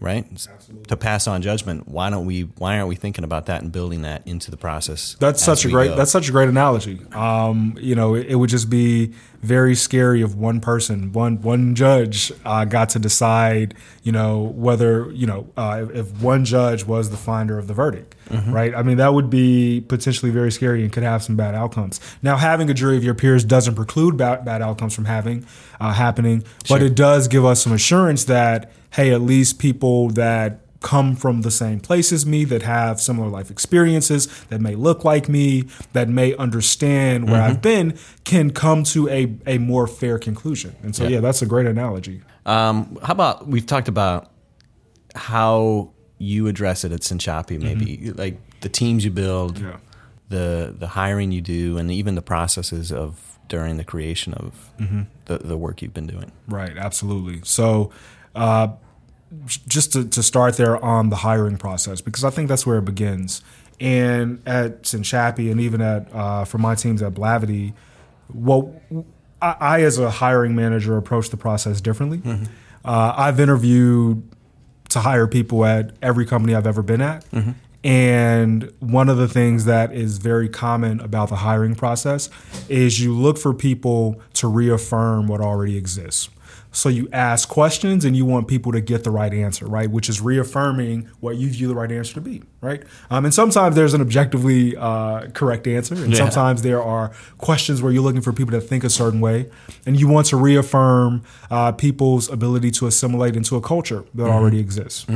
right 0.00 0.46
to 0.86 0.96
pass 0.96 1.26
on 1.26 1.42
judgment 1.42 1.88
why 1.88 2.08
don't 2.08 2.24
we 2.24 2.42
why 2.58 2.76
aren't 2.76 2.88
we 2.88 2.94
thinking 2.94 3.24
about 3.24 3.46
that 3.46 3.62
and 3.62 3.72
building 3.72 4.02
that 4.02 4.24
into 4.26 4.48
the 4.50 4.56
process 4.56 5.16
That's 5.18 5.42
such 5.42 5.64
a 5.64 5.68
great. 5.68 5.88
go? 5.88 5.96
That's 5.96 6.12
such 6.12 6.28
a 6.28 6.32
great 6.32 6.48
analogy. 6.48 7.00
Um, 7.12 7.76
you 7.80 7.96
know, 7.96 8.14
it, 8.14 8.26
it 8.28 8.34
would 8.36 8.48
just 8.50 8.70
be 8.70 9.12
very 9.42 9.74
scary 9.74 10.22
if 10.22 10.34
one 10.34 10.60
person, 10.60 11.12
one 11.12 11.40
one 11.42 11.74
judge, 11.74 12.32
uh, 12.44 12.64
got 12.64 12.88
to 12.90 12.98
decide. 12.98 13.74
You 14.02 14.12
know, 14.12 14.42
whether 14.54 15.10
you 15.12 15.26
know 15.26 15.48
uh, 15.56 15.86
if, 15.92 16.10
one 16.20 16.44
judge 16.44 16.84
was 16.84 17.10
the 17.10 17.16
finder 17.16 17.58
of 17.58 17.66
the 17.68 17.74
verdict, 17.74 18.14
Mm-hmm. 18.28 18.52
right? 18.52 18.74
I 18.74 18.82
mean, 18.82 18.98
that 18.98 19.14
would 19.14 19.30
be 19.30 19.80
potentially 19.80 20.30
very 20.30 20.52
scary 20.52 20.82
and 20.82 20.92
could 20.92 21.02
have 21.02 21.22
some 21.22 21.34
bad 21.36 21.54
outcomes. 21.54 21.98
Now, 22.22 22.36
having 22.36 22.68
a 22.68 22.74
jury 22.74 22.96
of 22.96 23.04
your 23.04 23.14
peers 23.14 23.42
doesn't 23.44 23.74
preclude 23.74 24.16
bad, 24.18 24.44
bad 24.44 24.60
outcomes 24.60 24.94
from 24.94 25.06
having 25.06 25.46
uh, 25.80 25.92
happening, 25.94 26.44
but 26.68 26.82
it 26.82 26.94
does 26.94 27.26
give 27.28 27.44
us 27.44 27.62
some 27.62 27.72
assurance 27.72 28.24
that 28.24 28.70
hey, 28.90 29.12
at 29.12 29.20
least 29.20 29.58
people 29.58 30.08
that 30.10 30.60
come 30.80 31.16
from 31.16 31.42
the 31.42 31.50
same 31.50 31.80
place 31.80 32.12
as 32.12 32.24
me, 32.24 32.44
that 32.44 32.62
have 32.62 33.00
similar 33.00 33.28
life 33.28 33.50
experiences, 33.50 34.26
that 34.48 34.60
may 34.60 34.74
look 34.76 35.04
like 35.04 35.28
me, 35.28 35.64
that 35.92 36.08
may 36.08 36.34
understand 36.36 37.28
where 37.28 37.42
I've 37.42 37.60
been, 37.60 37.98
can 38.24 38.50
come 38.52 38.84
to 38.84 39.08
a, 39.08 39.34
a 39.46 39.58
more 39.58 39.86
fair 39.88 40.18
conclusion. 40.18 40.76
And 40.82 40.94
so, 40.94 41.02
Yeah. 41.04 41.10
yeah, 41.10 41.20
that's 41.20 41.42
a 41.42 41.46
great 41.46 41.66
analogy. 41.66 42.22
Um, 42.46 42.96
how 43.02 43.12
about 43.12 43.48
we've 43.48 43.66
talked 43.66 43.88
about 43.88 44.30
how 45.14 45.90
you 46.18 46.46
address 46.46 46.84
it 46.84 46.92
at 46.92 47.00
Sinchapi, 47.00 47.60
maybe 47.60 48.12
like 48.12 48.38
the 48.60 48.68
teams 48.68 49.04
you 49.04 49.10
build, 49.10 49.56
Mm-hmm. 49.56 49.66
Yeah. 49.66 49.76
the 50.28 50.74
the 50.78 50.86
hiring 50.88 51.32
you 51.32 51.40
do, 51.40 51.78
and 51.78 51.90
even 51.90 52.14
the 52.14 52.22
processes 52.22 52.92
of 52.92 53.38
during 53.48 53.78
the 53.78 53.84
creation 53.84 54.34
of 54.34 54.70
Mm-hmm. 54.78 55.02
the 55.26 55.38
the 55.38 55.56
work 55.56 55.82
you've 55.82 55.94
been 55.94 56.06
doing. 56.06 56.32
Right, 56.46 56.76
absolutely. 56.76 57.40
So, 57.44 57.90
uh, 58.34 58.68
just 59.66 59.92
to, 59.92 60.04
to 60.06 60.22
start 60.22 60.56
there 60.56 60.82
on 60.82 61.10
the 61.10 61.16
hiring 61.16 61.56
process, 61.56 62.00
because 62.00 62.24
I 62.24 62.30
think 62.30 62.48
that's 62.48 62.66
where 62.66 62.78
it 62.78 62.84
begins. 62.84 63.42
And 63.80 64.42
at 64.46 64.82
Sinchapi 64.82 65.50
and 65.50 65.60
even 65.60 65.80
at 65.80 66.12
uh, 66.12 66.44
for 66.44 66.58
my 66.58 66.74
teams 66.74 67.02
at 67.02 67.14
Blavity, 67.14 67.74
well, 68.32 68.74
I, 69.40 69.56
I 69.60 69.82
as 69.82 69.98
a 69.98 70.10
hiring 70.10 70.54
manager 70.56 70.96
approach 70.96 71.30
the 71.30 71.36
process 71.36 71.80
differently. 71.80 72.20
Uh, 72.84 73.14
I've 73.16 73.38
interviewed 73.38 74.22
to 74.90 75.00
hire 75.00 75.26
people 75.26 75.64
at 75.64 75.92
every 76.02 76.24
company 76.24 76.54
I've 76.54 76.66
ever 76.66 76.82
been 76.82 77.00
at. 77.02 77.24
And 77.84 78.72
one 78.80 79.08
of 79.08 79.18
the 79.18 79.28
things 79.28 79.66
that 79.66 79.92
is 79.92 80.18
very 80.18 80.48
common 80.48 80.98
about 81.00 81.28
the 81.28 81.36
hiring 81.36 81.76
process 81.76 82.28
is 82.68 83.00
you 83.00 83.14
look 83.14 83.38
for 83.38 83.54
people 83.54 84.20
to 84.34 84.48
reaffirm 84.48 85.28
what 85.28 85.40
already 85.40 85.76
exists. 85.76 86.28
So 86.70 86.88
you 86.90 87.08
ask 87.12 87.48
questions 87.48 88.04
and 88.04 88.14
you 88.14 88.26
want 88.26 88.46
people 88.46 88.72
to 88.72 88.80
get 88.80 89.02
the 89.02 89.10
right 89.10 89.32
answer, 89.32 89.66
right? 89.66 89.90
Which 89.90 90.08
is 90.08 90.20
reaffirming 90.20 91.08
what 91.20 91.36
you 91.36 91.48
view 91.48 91.66
the 91.66 91.74
right 91.74 91.90
answer 91.90 92.14
to 92.14 92.20
be, 92.20 92.42
right? 92.60 92.82
Um, 93.10 93.24
and 93.24 93.32
sometimes 93.32 93.74
there's 93.74 93.94
an 93.94 94.00
objectively 94.02 94.76
uh, 94.76 95.28
correct 95.32 95.66
answer, 95.66 95.94
and 95.94 96.10
Yeah. 96.12 96.18
sometimes 96.18 96.62
there 96.62 96.82
are 96.82 97.12
questions 97.38 97.80
where 97.82 97.90
you're 97.90 98.02
looking 98.02 98.20
for 98.20 98.32
people 98.34 98.52
to 98.52 98.60
think 98.60 98.84
a 98.84 98.90
certain 98.90 99.20
way, 99.20 99.48
and 99.86 99.98
you 99.98 100.08
want 100.08 100.26
to 100.28 100.36
reaffirm 100.36 101.22
uh, 101.50 101.72
people's 101.72 102.28
ability 102.30 102.70
to 102.72 102.86
assimilate 102.86 103.34
into 103.34 103.56
a 103.56 103.60
culture 103.62 104.04
that 104.14 104.28
already 104.28 104.60
exists. 104.60 105.06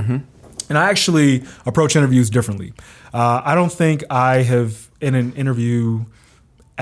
And 0.68 0.78
I 0.78 0.88
actually 0.88 1.44
approach 1.66 1.96
interviews 1.96 2.30
differently. 2.30 2.72
Uh, 3.12 3.42
I 3.44 3.54
don't 3.54 3.72
think 3.72 4.04
I 4.08 4.36
have, 4.42 4.88
in 5.02 5.14
an 5.14 5.34
interview, 5.34 6.06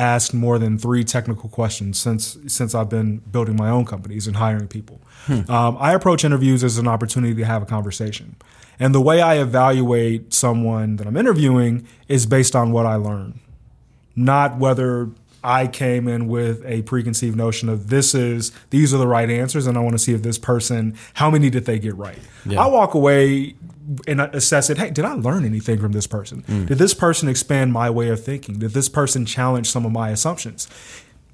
asked 0.01 0.33
more 0.35 0.59
than 0.59 0.79
three 0.79 1.05
technical 1.05 1.49
questions 1.51 2.01
since 2.01 2.39
since 2.47 2.75
I've 2.75 2.89
been 2.89 3.19
building 3.19 3.57
my 3.57 3.69
own 3.69 3.85
companies 3.85 4.27
and 4.27 4.37
hiring 4.37 4.67
people. 4.69 5.01
Um, 5.49 5.77
I 5.79 5.93
approach 5.93 6.25
interviews 6.25 6.65
as 6.65 6.79
an 6.79 6.89
opportunity 6.89 7.35
to 7.35 7.45
have 7.45 7.63
a 7.63 7.67
conversation, 7.67 8.37
and 8.81 8.95
the 8.95 9.01
way 9.01 9.21
I 9.21 9.35
evaluate 9.39 10.33
someone 10.33 10.97
that 10.97 11.07
I'm 11.07 11.17
interviewing 11.17 11.87
is 12.09 12.25
based 12.27 12.57
on 12.57 12.73
what 12.73 12.87
I 12.87 12.97
learn, 12.97 13.39
not 14.17 14.59
whether 14.59 15.11
I 15.43 15.67
came 15.67 16.07
in 16.09 16.29
with 16.29 16.65
a 16.67 16.83
preconceived 16.83 17.37
notion 17.37 17.69
of 17.69 17.89
this 17.89 18.15
is 18.15 18.53
these 18.71 18.93
are 18.93 18.99
the 18.99 19.07
right 19.07 19.31
answers, 19.31 19.67
and 19.67 19.77
I 19.77 19.81
want 19.81 19.93
to 19.93 19.99
see 19.99 20.13
if 20.13 20.23
this 20.23 20.39
person 20.39 20.97
how 21.15 21.31
many 21.31 21.51
did 21.51 21.65
they 21.65 21.79
get 21.79 21.97
right. 21.97 22.19
Yeah. 22.45 22.63
I 22.63 22.67
walk 22.67 22.95
away 22.95 23.55
and 24.07 24.21
assess 24.21 24.71
it. 24.71 24.79
Hey, 24.79 24.91
did 24.91 25.05
I 25.05 25.15
learn 25.15 25.45
anything 25.45 25.81
from 25.81 25.93
this 25.93 26.07
person? 26.07 26.43
Mm. 26.43 26.67
Did 26.67 26.79
this 26.79 26.95
person 26.95 27.29
expand 27.29 27.73
my 27.73 27.91
way 27.91 28.09
of 28.09 28.23
thinking? 28.23 28.59
Did 28.59 28.73
this 28.73 28.89
person 28.89 29.27
challenge 29.27 29.69
some 29.69 29.85
of 29.85 29.93
my 29.93 30.11
assumptions? 30.11 30.69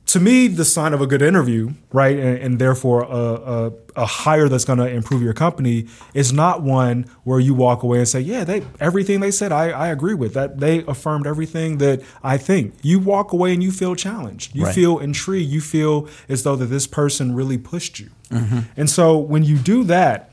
To 0.07 0.21
me, 0.21 0.47
the 0.47 0.65
sign 0.65 0.95
of 0.95 1.01
a 1.01 1.07
good 1.07 1.21
interview, 1.21 1.71
right, 1.93 2.17
and, 2.17 2.39
and 2.39 2.59
therefore 2.61 3.03
a, 3.03 3.09
a, 3.09 3.73
a 3.97 4.07
hire 4.07 4.49
that's 4.49 4.65
going 4.65 4.79
to 4.79 4.89
improve 4.89 5.21
your 5.21 5.33
company 5.33 5.89
is 6.15 6.33
not 6.33 6.63
one 6.63 7.07
where 7.25 7.41
you 7.41 7.55
walk 7.55 7.83
away 7.83 7.99
and 7.99 8.07
say, 8.09 8.21
"Yeah, 8.21 8.45
they 8.45 8.63
everything 8.79 9.19
they 9.19 9.33
said, 9.33 9.51
I, 9.51 9.71
I 9.71 9.89
agree 9.89 10.15
with 10.15 10.33
that. 10.35 10.61
They 10.61 10.85
affirmed 10.87 11.27
everything 11.27 11.79
that 11.79 12.03
I 12.23 12.39
think." 12.39 12.75
You 12.83 13.01
walk 13.01 13.33
away 13.33 13.53
and 13.53 13.65
you 13.65 13.73
feel 13.73 13.97
challenged. 13.97 14.55
You 14.55 14.67
Right. 14.67 14.75
feel 14.75 14.99
intrigued. 15.01 15.51
You 15.51 15.61
feel 15.61 16.09
as 16.29 16.45
though 16.45 16.55
that 16.55 16.67
this 16.67 16.87
person 16.87 17.35
really 17.35 17.59
pushed 17.59 17.99
you. 17.99 18.11
Mm-hmm. 18.31 18.59
And 18.77 18.89
so 18.89 19.19
when 19.19 19.43
you 19.43 19.59
do 19.59 19.83
that, 19.85 20.31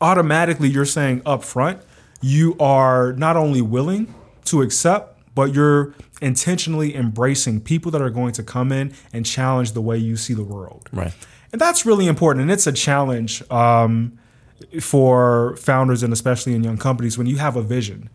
automatically 0.00 0.68
you're 0.68 0.84
saying 0.84 1.22
up 1.24 1.44
front 1.44 1.80
you 2.22 2.56
are 2.58 3.12
not 3.12 3.36
only 3.36 3.62
willing 3.62 4.12
to 4.46 4.62
accept 4.62 5.09
but 5.34 5.54
you're 5.54 5.94
intentionally 6.20 6.94
embracing 6.94 7.60
people 7.60 7.90
that 7.92 8.02
are 8.02 8.10
going 8.10 8.32
to 8.32 8.42
come 8.42 8.72
in 8.72 8.92
and 9.12 9.24
challenge 9.24 9.72
the 9.72 9.80
way 9.80 9.96
you 9.96 10.16
see 10.16 10.34
the 10.34 10.44
world. 10.44 10.88
Right. 10.92 11.12
and 11.52 11.60
that's 11.60 11.86
really 11.86 12.06
important 12.06 12.42
and 12.42 12.50
it's 12.50 12.66
a 12.66 12.72
challenge 12.72 13.42
um, 13.50 14.18
for 14.80 15.56
founders 15.56 16.02
and 16.02 16.12
especially 16.12 16.54
in 16.54 16.62
young 16.62 16.76
companies 16.76 17.16
when 17.16 17.26
you 17.26 17.38
have 17.38 17.56
a 17.56 17.62
vision. 17.62 18.10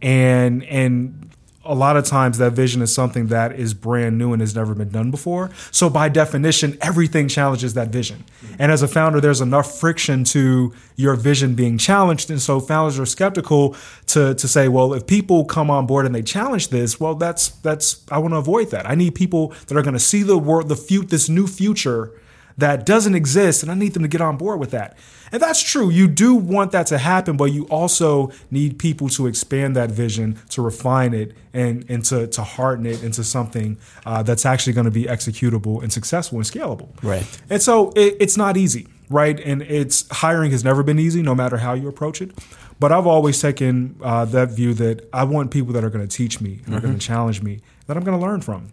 And 0.00 0.64
and 0.64 1.29
a 1.70 1.74
lot 1.74 1.96
of 1.96 2.04
times 2.04 2.38
that 2.38 2.52
vision 2.52 2.82
is 2.82 2.92
something 2.92 3.28
that 3.28 3.52
is 3.52 3.74
brand 3.74 4.18
new 4.18 4.32
and 4.32 4.40
has 4.40 4.56
never 4.56 4.74
been 4.74 4.90
done 4.90 5.10
before. 5.12 5.50
So 5.70 5.88
by 5.88 6.08
definition 6.08 6.76
everything 6.80 7.28
challenges 7.28 7.74
that 7.74 7.88
vision. 7.88 8.24
Mm-hmm. 8.42 8.54
And 8.58 8.72
as 8.72 8.82
a 8.82 8.88
founder 8.88 9.20
there's 9.20 9.40
enough 9.40 9.78
friction 9.78 10.24
to 10.24 10.72
your 10.96 11.14
vision 11.14 11.54
being 11.54 11.78
challenged. 11.78 12.28
And 12.28 12.42
so 12.42 12.58
founders 12.58 12.98
are 12.98 13.06
skeptical 13.06 13.76
to 14.08 14.34
to 14.34 14.48
say 14.48 14.66
well 14.66 14.92
if 14.92 15.06
people 15.06 15.44
come 15.44 15.70
on 15.70 15.86
board 15.86 16.06
and 16.06 16.14
they 16.14 16.22
challenge 16.22 16.68
this 16.68 16.98
well 16.98 17.14
that's 17.14 17.50
that's 17.66 18.04
i 18.10 18.18
want 18.18 18.34
to 18.34 18.38
avoid 18.38 18.70
that. 18.72 18.90
I 18.90 18.96
need 18.96 19.14
people 19.14 19.54
that 19.68 19.76
are 19.76 19.82
going 19.82 19.94
to 19.94 20.00
see 20.00 20.24
the 20.24 20.38
world 20.38 20.68
the 20.68 20.76
fu- 20.76 21.04
this 21.04 21.28
new 21.28 21.46
future 21.46 22.12
that 22.60 22.86
doesn't 22.86 23.14
exist 23.14 23.62
and 23.62 23.70
I 23.70 23.74
need 23.74 23.94
them 23.94 24.02
to 24.02 24.08
get 24.08 24.20
on 24.20 24.36
board 24.36 24.60
with 24.60 24.70
that. 24.70 24.96
And 25.32 25.40
that's 25.40 25.62
true. 25.62 25.90
You 25.90 26.08
do 26.08 26.34
want 26.34 26.72
that 26.72 26.86
to 26.88 26.98
happen, 26.98 27.36
but 27.36 27.46
you 27.52 27.64
also 27.64 28.32
need 28.50 28.78
people 28.78 29.08
to 29.10 29.26
expand 29.26 29.76
that 29.76 29.90
vision, 29.90 30.38
to 30.50 30.62
refine 30.62 31.14
it, 31.14 31.36
and, 31.52 31.88
and 31.88 32.04
to, 32.06 32.26
to 32.26 32.42
harden 32.42 32.86
it 32.86 33.02
into 33.02 33.22
something 33.22 33.78
uh, 34.04 34.22
that's 34.22 34.44
actually 34.44 34.72
going 34.72 34.86
to 34.86 34.90
be 34.90 35.04
executable 35.04 35.82
and 35.82 35.92
successful 35.92 36.38
and 36.38 36.46
scalable. 36.46 36.88
Right. 37.02 37.26
And 37.48 37.62
so 37.62 37.92
it, 37.94 38.16
it's 38.18 38.36
not 38.36 38.56
easy, 38.56 38.88
right? 39.08 39.38
And 39.38 39.62
it's 39.62 40.08
hiring 40.10 40.50
has 40.50 40.64
never 40.64 40.82
been 40.82 40.98
easy, 40.98 41.22
no 41.22 41.34
matter 41.34 41.58
how 41.58 41.74
you 41.74 41.88
approach 41.88 42.20
it. 42.20 42.32
But 42.80 42.92
I've 42.92 43.06
always 43.06 43.40
taken 43.40 43.96
uh, 44.02 44.24
that 44.26 44.50
view 44.50 44.74
that 44.74 45.08
I 45.12 45.24
want 45.24 45.50
people 45.50 45.72
that 45.74 45.84
are 45.84 45.90
going 45.90 46.06
to 46.06 46.16
teach 46.16 46.40
me 46.40 46.60
and 46.64 46.74
are 46.74 46.80
going 46.80 46.98
to 46.98 47.06
challenge 47.06 47.42
me 47.42 47.60
that 47.86 47.96
I'm 47.96 48.04
going 48.04 48.18
to 48.18 48.24
learn 48.24 48.40
from. 48.40 48.72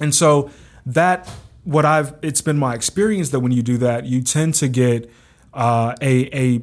And 0.00 0.14
so 0.14 0.50
that 0.86 1.30
what 1.64 1.84
I've 1.84 2.14
it's 2.22 2.40
been 2.40 2.58
my 2.58 2.74
experience 2.74 3.30
that 3.30 3.40
when 3.40 3.52
you 3.52 3.62
do 3.62 3.78
that, 3.78 4.04
you 4.04 4.22
tend 4.22 4.54
to 4.54 4.68
get 4.68 5.10
uh, 5.52 5.94
a 6.00 6.28
a 6.32 6.62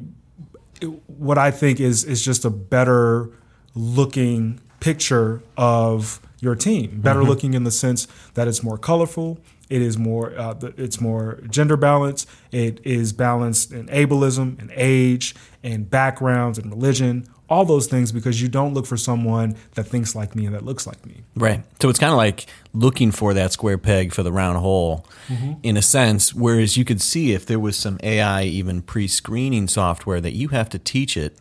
what 1.06 1.38
I 1.38 1.50
think 1.50 1.80
is 1.80 2.04
is 2.04 2.24
just 2.24 2.44
a 2.44 2.50
better 2.50 3.30
looking 3.74 4.60
picture 4.80 5.42
of 5.56 6.20
your 6.40 6.54
team. 6.56 7.00
Better 7.00 7.22
looking 7.22 7.54
in 7.54 7.64
the 7.64 7.70
sense 7.70 8.08
that 8.34 8.48
it's 8.48 8.62
more 8.62 8.76
colorful. 8.76 9.38
It 9.72 9.80
is 9.82 9.96
more. 9.96 10.26
Uh, 10.38 10.54
it's 10.76 11.00
more 11.00 11.40
gender 11.48 11.76
balanced. 11.76 12.28
It 12.50 12.80
is 12.84 13.12
balanced 13.12 13.72
in 13.72 13.86
ableism 13.86 14.58
and 14.60 14.70
age 14.74 15.34
and 15.62 15.88
backgrounds 15.88 16.58
and 16.58 16.70
religion. 16.70 17.26
All 17.48 17.64
those 17.66 17.86
things 17.86 18.12
because 18.12 18.40
you 18.40 18.48
don't 18.48 18.72
look 18.74 18.86
for 18.86 18.96
someone 18.96 19.56
that 19.74 19.84
thinks 19.84 20.14
like 20.14 20.34
me 20.34 20.46
and 20.46 20.54
that 20.54 20.64
looks 20.64 20.86
like 20.86 21.04
me. 21.06 21.22
Right. 21.36 21.62
So 21.80 21.88
it's 21.90 21.98
kind 21.98 22.10
of 22.12 22.16
like 22.16 22.46
looking 22.72 23.10
for 23.12 23.34
that 23.34 23.52
square 23.52 23.76
peg 23.78 24.12
for 24.14 24.22
the 24.22 24.32
round 24.32 24.58
hole 24.58 25.06
in 25.62 25.76
a 25.76 25.82
sense, 25.82 26.34
whereas 26.34 26.76
you 26.76 26.84
could 26.84 27.00
see 27.02 27.32
if 27.32 27.44
there 27.46 27.58
was 27.58 27.76
some 27.76 27.98
AI, 28.02 28.44
even 28.44 28.80
pre 28.82 29.06
screening 29.08 29.68
software 29.68 30.20
that 30.20 30.32
you 30.32 30.48
have 30.48 30.68
to 30.70 30.78
teach 30.78 31.16
it 31.16 31.36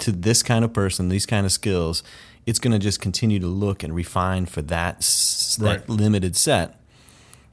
to 0.00 0.12
this 0.12 0.42
kind 0.42 0.64
of 0.64 0.72
person, 0.72 1.08
these 1.08 1.26
kind 1.26 1.44
of 1.46 1.52
skills, 1.52 2.02
it's 2.46 2.58
going 2.58 2.72
to 2.72 2.78
just 2.78 3.00
continue 3.00 3.38
to 3.38 3.46
look 3.46 3.82
and 3.82 3.94
refine 3.94 4.46
for 4.46 4.62
that, 4.62 4.96
s- 4.96 5.56
that 5.60 5.80
Right. 5.80 5.88
limited 5.88 6.36
set. 6.36 6.79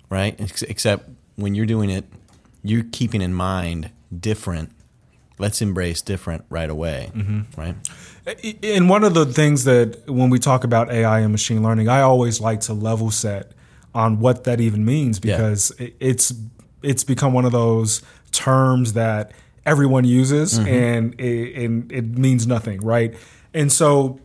Right. 0.10 0.40
Ex- 0.40 0.64
Except 0.64 1.10
when 1.36 1.56
you're 1.56 1.66
doing 1.66 1.90
it, 1.90 2.06
you're 2.64 2.86
keeping 2.92 3.22
in 3.22 3.34
mind 3.34 3.92
different. 4.18 4.72
Let's 5.40 5.62
embrace 5.62 6.02
different 6.02 6.46
right 6.50 6.70
away. 6.70 7.12
Mm-hmm. 7.14 7.60
Right. 7.60 7.76
And 8.64 8.90
one 8.90 9.04
of 9.04 9.14
the 9.14 9.26
things 9.26 9.64
that 9.66 10.10
when 10.10 10.30
we 10.30 10.40
talk 10.40 10.64
about 10.64 10.92
AI 10.92 11.20
and 11.20 11.32
machine 11.32 11.62
learning, 11.62 11.90
I 11.90 12.02
always 12.02 12.42
like 12.42 12.62
to 12.62 12.74
level 12.74 13.12
set 13.12 13.52
on 13.94 14.20
what 14.20 14.44
that 14.46 14.60
even 14.60 14.84
means 14.86 15.20
because 15.20 15.72
it- 15.80 15.96
it's 16.00 16.34
it's 16.84 17.04
become 17.04 17.34
one 17.34 17.44
of 17.46 17.52
those 17.52 18.02
terms 18.32 18.94
that 18.94 19.32
everyone 19.66 20.06
uses 20.06 20.58
mm-hmm. 20.60 20.68
and 20.68 21.20
it, 21.20 21.64
and 21.64 21.92
it 21.92 22.06
means 22.18 22.46
nothing, 22.48 22.80
right? 22.82 23.16
And 23.54 23.72
so 23.72 24.20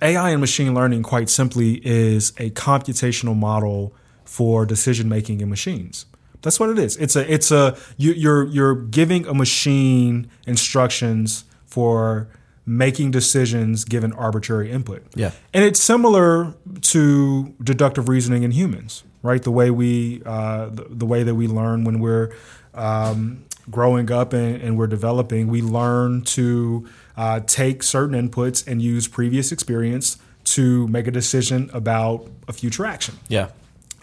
AI 0.00 0.30
and 0.30 0.40
machine 0.40 0.74
learning, 0.74 1.02
quite 1.02 1.28
simply, 1.28 1.74
is 1.86 2.30
a 2.38 2.50
computational 2.50 3.36
model 3.36 3.94
for 4.32 4.64
decision 4.64 5.10
making 5.10 5.42
in 5.42 5.50
machines. 5.50 6.06
That's 6.40 6.58
what 6.58 6.70
it 6.70 6.78
is. 6.78 6.96
It's 6.96 7.16
a 7.16 7.30
it's 7.30 7.50
a 7.50 7.76
you, 7.98 8.12
you're 8.12 8.46
you're 8.46 8.74
giving 8.74 9.26
a 9.26 9.34
machine 9.34 10.30
instructions 10.46 11.44
for 11.66 12.28
making 12.64 13.10
decisions 13.10 13.84
given 13.84 14.10
arbitrary 14.14 14.70
input. 14.70 15.04
Yeah. 15.14 15.32
and 15.52 15.64
it's 15.64 15.80
similar 15.80 16.54
to 16.92 17.54
deductive 17.62 18.08
reasoning 18.08 18.42
in 18.42 18.52
humans, 18.52 19.04
right? 19.22 19.42
The 19.42 19.50
way 19.50 19.70
we 19.70 20.22
uh, 20.24 20.70
the, 20.70 20.86
the 20.88 21.06
way 21.06 21.22
that 21.24 21.34
we 21.34 21.46
learn 21.46 21.84
when 21.84 22.00
we're 22.00 22.34
um, 22.72 23.44
growing 23.70 24.10
up 24.10 24.32
and, 24.32 24.62
and 24.62 24.78
we're 24.78 24.86
developing, 24.86 25.48
we 25.48 25.60
learn 25.60 26.22
to 26.22 26.88
uh, 27.18 27.40
take 27.40 27.82
certain 27.82 28.16
inputs 28.16 28.66
and 28.66 28.80
use 28.80 29.08
previous 29.08 29.52
experience 29.52 30.16
to 30.44 30.88
make 30.88 31.06
a 31.06 31.10
decision 31.10 31.70
about 31.74 32.28
a 32.48 32.52
future 32.54 32.86
action. 32.86 33.18
Yeah. 33.28 33.50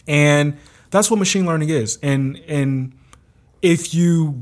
And 0.09 0.57
that's 0.89 1.09
what 1.09 1.17
machine 1.17 1.45
learning 1.45 1.69
is. 1.69 1.97
And 2.03 2.37
and 2.47 2.93
if 3.61 3.93
you 3.93 4.41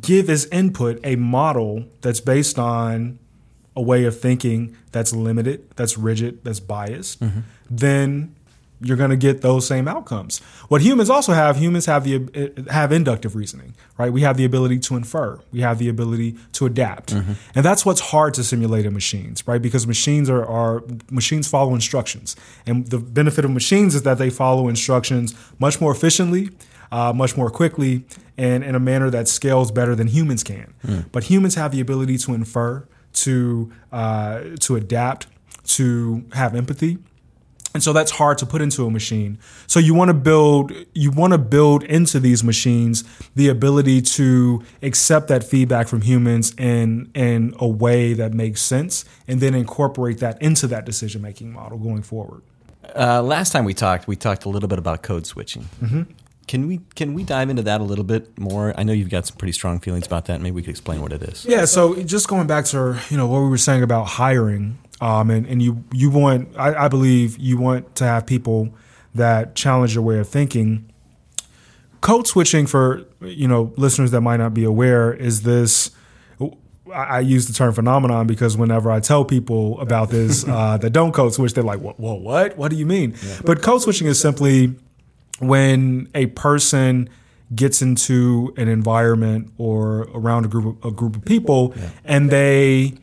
give 0.00 0.28
as 0.28 0.46
input 0.46 0.98
a 1.04 1.16
model 1.16 1.84
that's 2.00 2.20
based 2.20 2.58
on 2.58 3.18
a 3.76 3.82
way 3.82 4.04
of 4.04 4.18
thinking 4.18 4.76
that's 4.90 5.12
limited, 5.12 5.70
that's 5.76 5.96
rigid, 5.96 6.44
that's 6.44 6.60
biased, 6.60 7.20
mm-hmm. 7.20 7.40
then 7.70 8.34
you're 8.82 8.96
going 8.96 9.10
to 9.10 9.16
get 9.16 9.40
those 9.42 9.66
same 9.66 9.86
outcomes. 9.88 10.38
What 10.68 10.80
humans 10.82 11.10
also 11.10 11.32
have, 11.32 11.56
humans 11.56 11.86
have 11.86 12.04
the 12.04 12.64
have 12.70 12.92
inductive 12.92 13.36
reasoning, 13.36 13.74
right? 13.98 14.12
We 14.12 14.22
have 14.22 14.36
the 14.36 14.44
ability 14.44 14.78
to 14.80 14.96
infer. 14.96 15.40
We 15.52 15.60
have 15.60 15.78
the 15.78 15.88
ability 15.88 16.36
to 16.52 16.66
adapt. 16.66 17.12
And 17.12 17.64
that's 17.64 17.84
what's 17.86 18.00
hard 18.00 18.34
to 18.34 18.44
simulate 18.44 18.86
in 18.86 18.92
machines, 18.92 19.46
right? 19.46 19.62
Because 19.62 19.86
machines 19.86 20.28
are, 20.28 20.44
are 20.44 20.82
machines 21.10 21.48
follow 21.48 21.74
instructions. 21.74 22.36
And 22.66 22.86
the 22.88 22.98
benefit 22.98 23.44
of 23.44 23.50
machines 23.50 23.94
is 23.94 24.02
that 24.02 24.18
they 24.18 24.30
follow 24.30 24.68
instructions 24.68 25.34
much 25.58 25.80
more 25.80 25.92
efficiently 25.92 26.50
uh, 26.92 27.12
much 27.12 27.36
more 27.36 27.50
quickly 27.50 28.04
and 28.36 28.62
in 28.62 28.74
a 28.74 28.80
manner 28.80 29.10
that 29.10 29.26
scales 29.26 29.72
better 29.72 29.94
than 29.94 30.08
humans 30.08 30.44
can. 30.44 30.74
But 31.10 31.24
humans 31.24 31.54
have 31.54 31.72
the 31.72 31.80
ability 31.80 32.18
to 32.18 32.34
infer, 32.34 32.86
to 33.14 33.72
uh, 33.90 34.40
to 34.60 34.76
adapt, 34.76 35.26
to 35.68 36.24
have 36.34 36.54
empathy. 36.54 36.98
And 37.74 37.82
so 37.82 37.92
that's 37.92 38.12
hard 38.12 38.38
to 38.38 38.46
put 38.46 38.60
into 38.60 38.86
a 38.86 38.90
machine. 38.90 39.38
So 39.66 39.80
you 39.80 39.94
want 39.94 40.08
to 40.08 40.14
build 40.14 40.72
you 40.94 41.10
want 41.10 41.32
to 41.32 41.38
build 41.38 41.82
into 41.84 42.20
these 42.20 42.44
machines 42.44 43.04
the 43.34 43.48
ability 43.48 44.02
to 44.02 44.62
accept 44.82 45.28
that 45.28 45.44
feedback 45.44 45.88
from 45.88 46.02
humans 46.02 46.54
in 46.58 47.10
in 47.14 47.54
a 47.58 47.68
way 47.68 48.12
that 48.14 48.32
makes 48.34 48.62
sense 48.62 49.04
and 49.26 49.40
then 49.40 49.54
incorporate 49.54 50.18
that 50.18 50.40
into 50.42 50.66
that 50.68 50.84
decision 50.84 51.22
making 51.22 51.52
model 51.52 51.78
going 51.78 52.02
forward. 52.02 52.42
Uh, 52.96 53.22
last 53.22 53.52
time 53.52 53.64
we 53.64 53.74
talked, 53.74 54.06
we 54.06 54.16
talked 54.16 54.44
a 54.44 54.48
little 54.48 54.68
bit 54.68 54.78
about 54.78 55.02
code 55.02 55.26
switching. 55.26 55.62
Mm-hmm. 55.80 56.02
Can 56.48 56.66
we 56.66 56.80
can 56.94 57.14
we 57.14 57.22
dive 57.22 57.50
into 57.50 57.62
that 57.62 57.80
a 57.80 57.84
little 57.84 58.04
bit 58.04 58.36
more? 58.38 58.74
I 58.76 58.82
know 58.82 58.92
you've 58.92 59.08
got 59.08 59.26
some 59.26 59.36
pretty 59.36 59.52
strong 59.52 59.78
feelings 59.78 60.06
about 60.06 60.26
that. 60.26 60.40
Maybe 60.40 60.52
we 60.52 60.62
could 60.62 60.70
explain 60.70 61.00
what 61.00 61.12
it 61.12 61.22
is. 61.22 61.44
Yeah, 61.46 61.64
so 61.64 62.02
just 62.02 62.28
going 62.28 62.46
back 62.46 62.64
to 62.66 62.98
you 63.08 63.16
know 63.16 63.26
what 63.26 63.40
we 63.40 63.48
were 63.48 63.58
saying 63.58 63.82
about 63.82 64.04
hiring, 64.04 64.78
um, 65.02 65.30
and 65.30 65.46
and 65.46 65.60
you 65.60 65.82
you 65.92 66.10
want 66.10 66.48
I, 66.56 66.84
I 66.84 66.88
believe 66.88 67.36
you 67.36 67.58
want 67.58 67.96
to 67.96 68.04
have 68.04 68.24
people 68.24 68.72
that 69.16 69.56
challenge 69.56 69.94
your 69.94 70.04
way 70.04 70.18
of 70.18 70.28
thinking. 70.28 70.88
Code 72.00 72.28
switching 72.28 72.66
for 72.68 73.04
you 73.20 73.48
know 73.48 73.72
listeners 73.76 74.12
that 74.12 74.20
might 74.20 74.36
not 74.36 74.54
be 74.54 74.62
aware 74.62 75.12
is 75.12 75.42
this. 75.42 75.90
I 76.40 76.94
I 76.94 77.20
use 77.20 77.48
the 77.48 77.52
term 77.52 77.74
phenomenon 77.74 78.28
because 78.28 78.56
whenever 78.56 78.92
I 78.92 79.00
tell 79.00 79.24
people 79.24 79.80
about 79.80 80.10
this 80.10 80.44
uh, 80.48 80.76
that 80.76 80.90
don't 80.90 81.12
code 81.12 81.34
switch, 81.34 81.54
they're 81.54 81.64
like, 81.64 81.80
"Whoa, 81.80 81.94
whoa 81.96 82.14
what? 82.14 82.56
What 82.56 82.70
do 82.70 82.76
you 82.76 82.86
mean?" 82.86 83.16
But 83.44 83.60
code 83.60 83.82
switching 83.82 84.06
is 84.06 84.20
simply 84.20 84.76
when 85.40 86.08
a 86.14 86.26
person 86.26 87.08
gets 87.52 87.82
into 87.82 88.54
an 88.56 88.68
environment 88.68 89.52
or 89.58 90.02
around 90.14 90.46
a 90.46 90.48
group 90.48 90.84
of, 90.84 90.92
a 90.92 90.94
group 90.94 91.16
of 91.16 91.24
people 91.24 91.74
and 92.04 92.30
they 92.30 92.94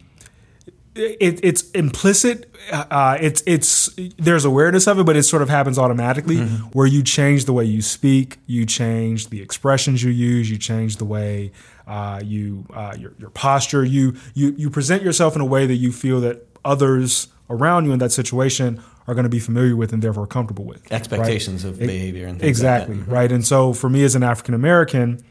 it, 0.99 1.39
it's 1.43 1.69
implicit 1.71 2.53
uh, 2.71 3.17
it's 3.19 3.41
it's 3.45 3.89
there's 4.17 4.45
awareness 4.45 4.87
of 4.87 4.99
it 4.99 5.05
but 5.05 5.15
it 5.15 5.23
sort 5.23 5.41
of 5.41 5.49
happens 5.49 5.77
automatically 5.79 6.37
where 6.73 6.87
you 6.87 7.01
change 7.03 7.45
the 7.45 7.53
way 7.53 7.63
you 7.65 7.81
speak 7.81 8.37
you 8.45 8.65
change 8.65 9.29
the 9.29 9.41
expressions 9.41 10.03
you 10.03 10.11
use 10.11 10.49
you 10.49 10.57
change 10.57 10.97
the 10.97 11.05
way 11.05 11.51
uh, 11.87 12.21
you 12.23 12.65
uh, 12.73 12.93
your, 12.97 13.13
your 13.17 13.29
posture 13.31 13.83
you 13.83 14.15
you 14.33 14.53
you 14.57 14.69
present 14.69 15.01
yourself 15.01 15.35
in 15.35 15.41
a 15.41 15.45
way 15.45 15.65
that 15.65 15.75
you 15.75 15.91
feel 15.91 16.19
that 16.21 16.45
others 16.65 17.27
around 17.49 17.85
you 17.85 17.91
in 17.93 17.99
that 17.99 18.11
situation 18.11 18.81
are 19.07 19.15
going 19.15 19.23
to 19.23 19.29
be 19.29 19.39
familiar 19.39 19.75
with 19.75 19.91
and 19.91 20.03
therefore 20.03 20.27
comfortable 20.27 20.65
with 20.65 20.81
right? 20.83 20.91
Expectations 20.91 21.63
of 21.63 21.81
E- 21.81 21.87
behavior 21.87 22.27
and 22.27 22.39
things 22.39 22.49
exactly 22.49 22.95
like 22.97 23.05
that. 23.05 23.11
right 23.11 23.31
and 23.31 23.45
so 23.47 23.73
for 23.73 23.89
me 23.89 24.03
as 24.03 24.13
an 24.15 24.21
african 24.23 24.53
american 24.53 25.23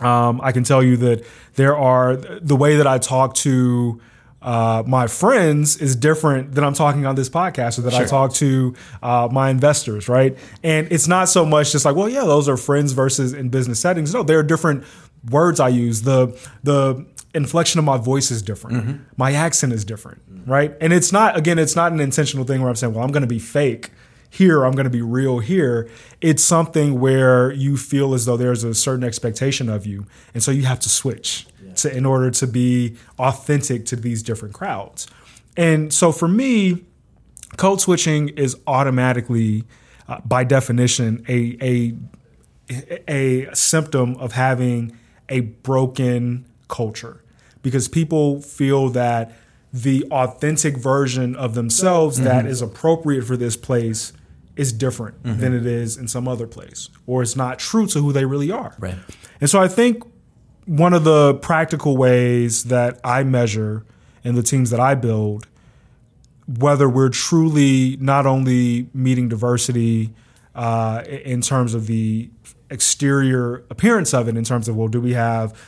um, 0.00 0.40
i 0.42 0.52
can 0.52 0.64
tell 0.64 0.82
you 0.82 0.96
that 0.98 1.24
there 1.54 1.76
are 1.76 2.16
the 2.16 2.56
way 2.56 2.76
that 2.76 2.86
i 2.86 2.98
talk 2.98 3.34
to 3.34 4.00
uh, 4.44 4.82
my 4.86 5.06
friends 5.06 5.78
is 5.78 5.96
different 5.96 6.54
than 6.54 6.62
I'm 6.64 6.74
talking 6.74 7.06
on 7.06 7.14
this 7.14 7.30
podcast, 7.30 7.78
or 7.78 7.82
that 7.82 7.94
I 7.94 8.04
talk 8.04 8.34
to 8.34 8.74
uh, 9.02 9.28
my 9.32 9.48
investors, 9.48 10.08
right? 10.08 10.36
And 10.62 10.86
it's 10.92 11.08
not 11.08 11.28
so 11.30 11.46
much 11.46 11.72
just 11.72 11.84
like, 11.86 11.96
well, 11.96 12.08
yeah, 12.10 12.24
those 12.24 12.48
are 12.48 12.58
friends 12.58 12.92
versus 12.92 13.32
in 13.32 13.48
business 13.48 13.80
settings. 13.80 14.12
No, 14.12 14.22
there 14.22 14.38
are 14.38 14.42
different 14.42 14.84
words 15.30 15.60
I 15.60 15.68
use. 15.68 16.02
The 16.02 16.38
the 16.62 17.06
inflection 17.34 17.78
of 17.78 17.84
my 17.86 17.96
voice 17.96 18.30
is 18.30 18.42
different. 18.42 19.00
My 19.16 19.32
accent 19.32 19.72
is 19.72 19.84
different, 19.84 20.20
right? 20.46 20.76
And 20.80 20.92
it's 20.92 21.10
not 21.10 21.36
again, 21.38 21.58
it's 21.58 21.74
not 21.74 21.92
an 21.92 22.00
intentional 22.00 22.44
thing 22.44 22.60
where 22.60 22.68
I'm 22.68 22.76
saying, 22.76 22.92
well, 22.92 23.02
I'm 23.02 23.12
going 23.12 23.22
to 23.22 23.26
be 23.26 23.38
fake 23.40 23.90
here, 24.28 24.64
I'm 24.64 24.72
going 24.72 24.84
to 24.84 24.90
be 24.90 25.00
real 25.00 25.38
here. 25.38 25.88
It's 26.20 26.42
something 26.42 26.98
where 27.00 27.52
you 27.52 27.76
feel 27.76 28.14
as 28.14 28.24
though 28.26 28.36
there's 28.36 28.64
a 28.64 28.74
certain 28.74 29.04
expectation 29.04 29.68
of 29.68 29.86
you, 29.86 30.06
and 30.34 30.42
so 30.42 30.50
you 30.50 30.64
have 30.64 30.80
to 30.80 30.88
switch 30.88 31.46
to 31.76 31.94
in 31.94 32.06
order 32.06 32.30
to 32.30 32.46
be 32.46 32.96
authentic 33.18 33.86
to 33.86 33.96
these 33.96 34.22
different 34.22 34.54
crowds. 34.54 35.06
And 35.56 35.92
so 35.92 36.12
for 36.12 36.28
me, 36.28 36.84
code 37.56 37.80
switching 37.80 38.30
is 38.30 38.56
automatically, 38.66 39.64
uh, 40.08 40.20
by 40.24 40.44
definition, 40.44 41.24
a 41.28 41.56
a 41.60 41.94
a 43.08 43.54
symptom 43.54 44.16
of 44.16 44.32
having 44.32 44.96
a 45.28 45.40
broken 45.40 46.46
culture 46.68 47.22
because 47.62 47.88
people 47.88 48.40
feel 48.40 48.88
that 48.90 49.32
the 49.72 50.04
authentic 50.10 50.76
version 50.76 51.34
of 51.34 51.54
themselves 51.54 52.20
that 52.20 52.46
is 52.46 52.62
appropriate 52.62 53.24
for 53.24 53.36
this 53.36 53.56
place 53.56 54.12
is 54.56 54.72
different 54.72 55.20
than 55.24 55.52
it 55.52 55.66
is 55.66 55.96
in 55.96 56.06
some 56.06 56.28
other 56.28 56.46
place 56.46 56.88
or 57.06 57.22
it's 57.22 57.34
not 57.34 57.58
true 57.58 57.86
to 57.86 58.00
who 58.00 58.12
they 58.12 58.24
really 58.24 58.52
are. 58.52 58.74
Right. 58.78 58.94
And 59.40 59.50
so 59.50 59.60
I 59.60 59.66
think 59.66 60.04
one 60.66 60.92
of 60.94 61.04
the 61.04 61.34
practical 61.34 61.96
ways 61.96 62.64
that 62.64 63.00
I 63.04 63.22
measure 63.24 63.84
in 64.22 64.34
the 64.34 64.42
teams 64.42 64.70
that 64.70 64.80
I 64.80 64.94
build 64.94 65.46
whether 66.46 66.88
we're 66.88 67.08
truly 67.08 67.96
not 68.00 68.26
only 68.26 68.88
meeting 68.92 69.28
diversity 69.28 70.12
uh, 70.54 71.02
in 71.06 71.40
terms 71.40 71.74
of 71.74 71.86
the 71.86 72.30
exterior 72.70 73.64
appearance 73.70 74.12
of 74.12 74.28
it, 74.28 74.36
in 74.36 74.44
terms 74.44 74.68
of 74.68 74.76
well, 74.76 74.88
do 74.88 75.00
we 75.00 75.12
have 75.12 75.58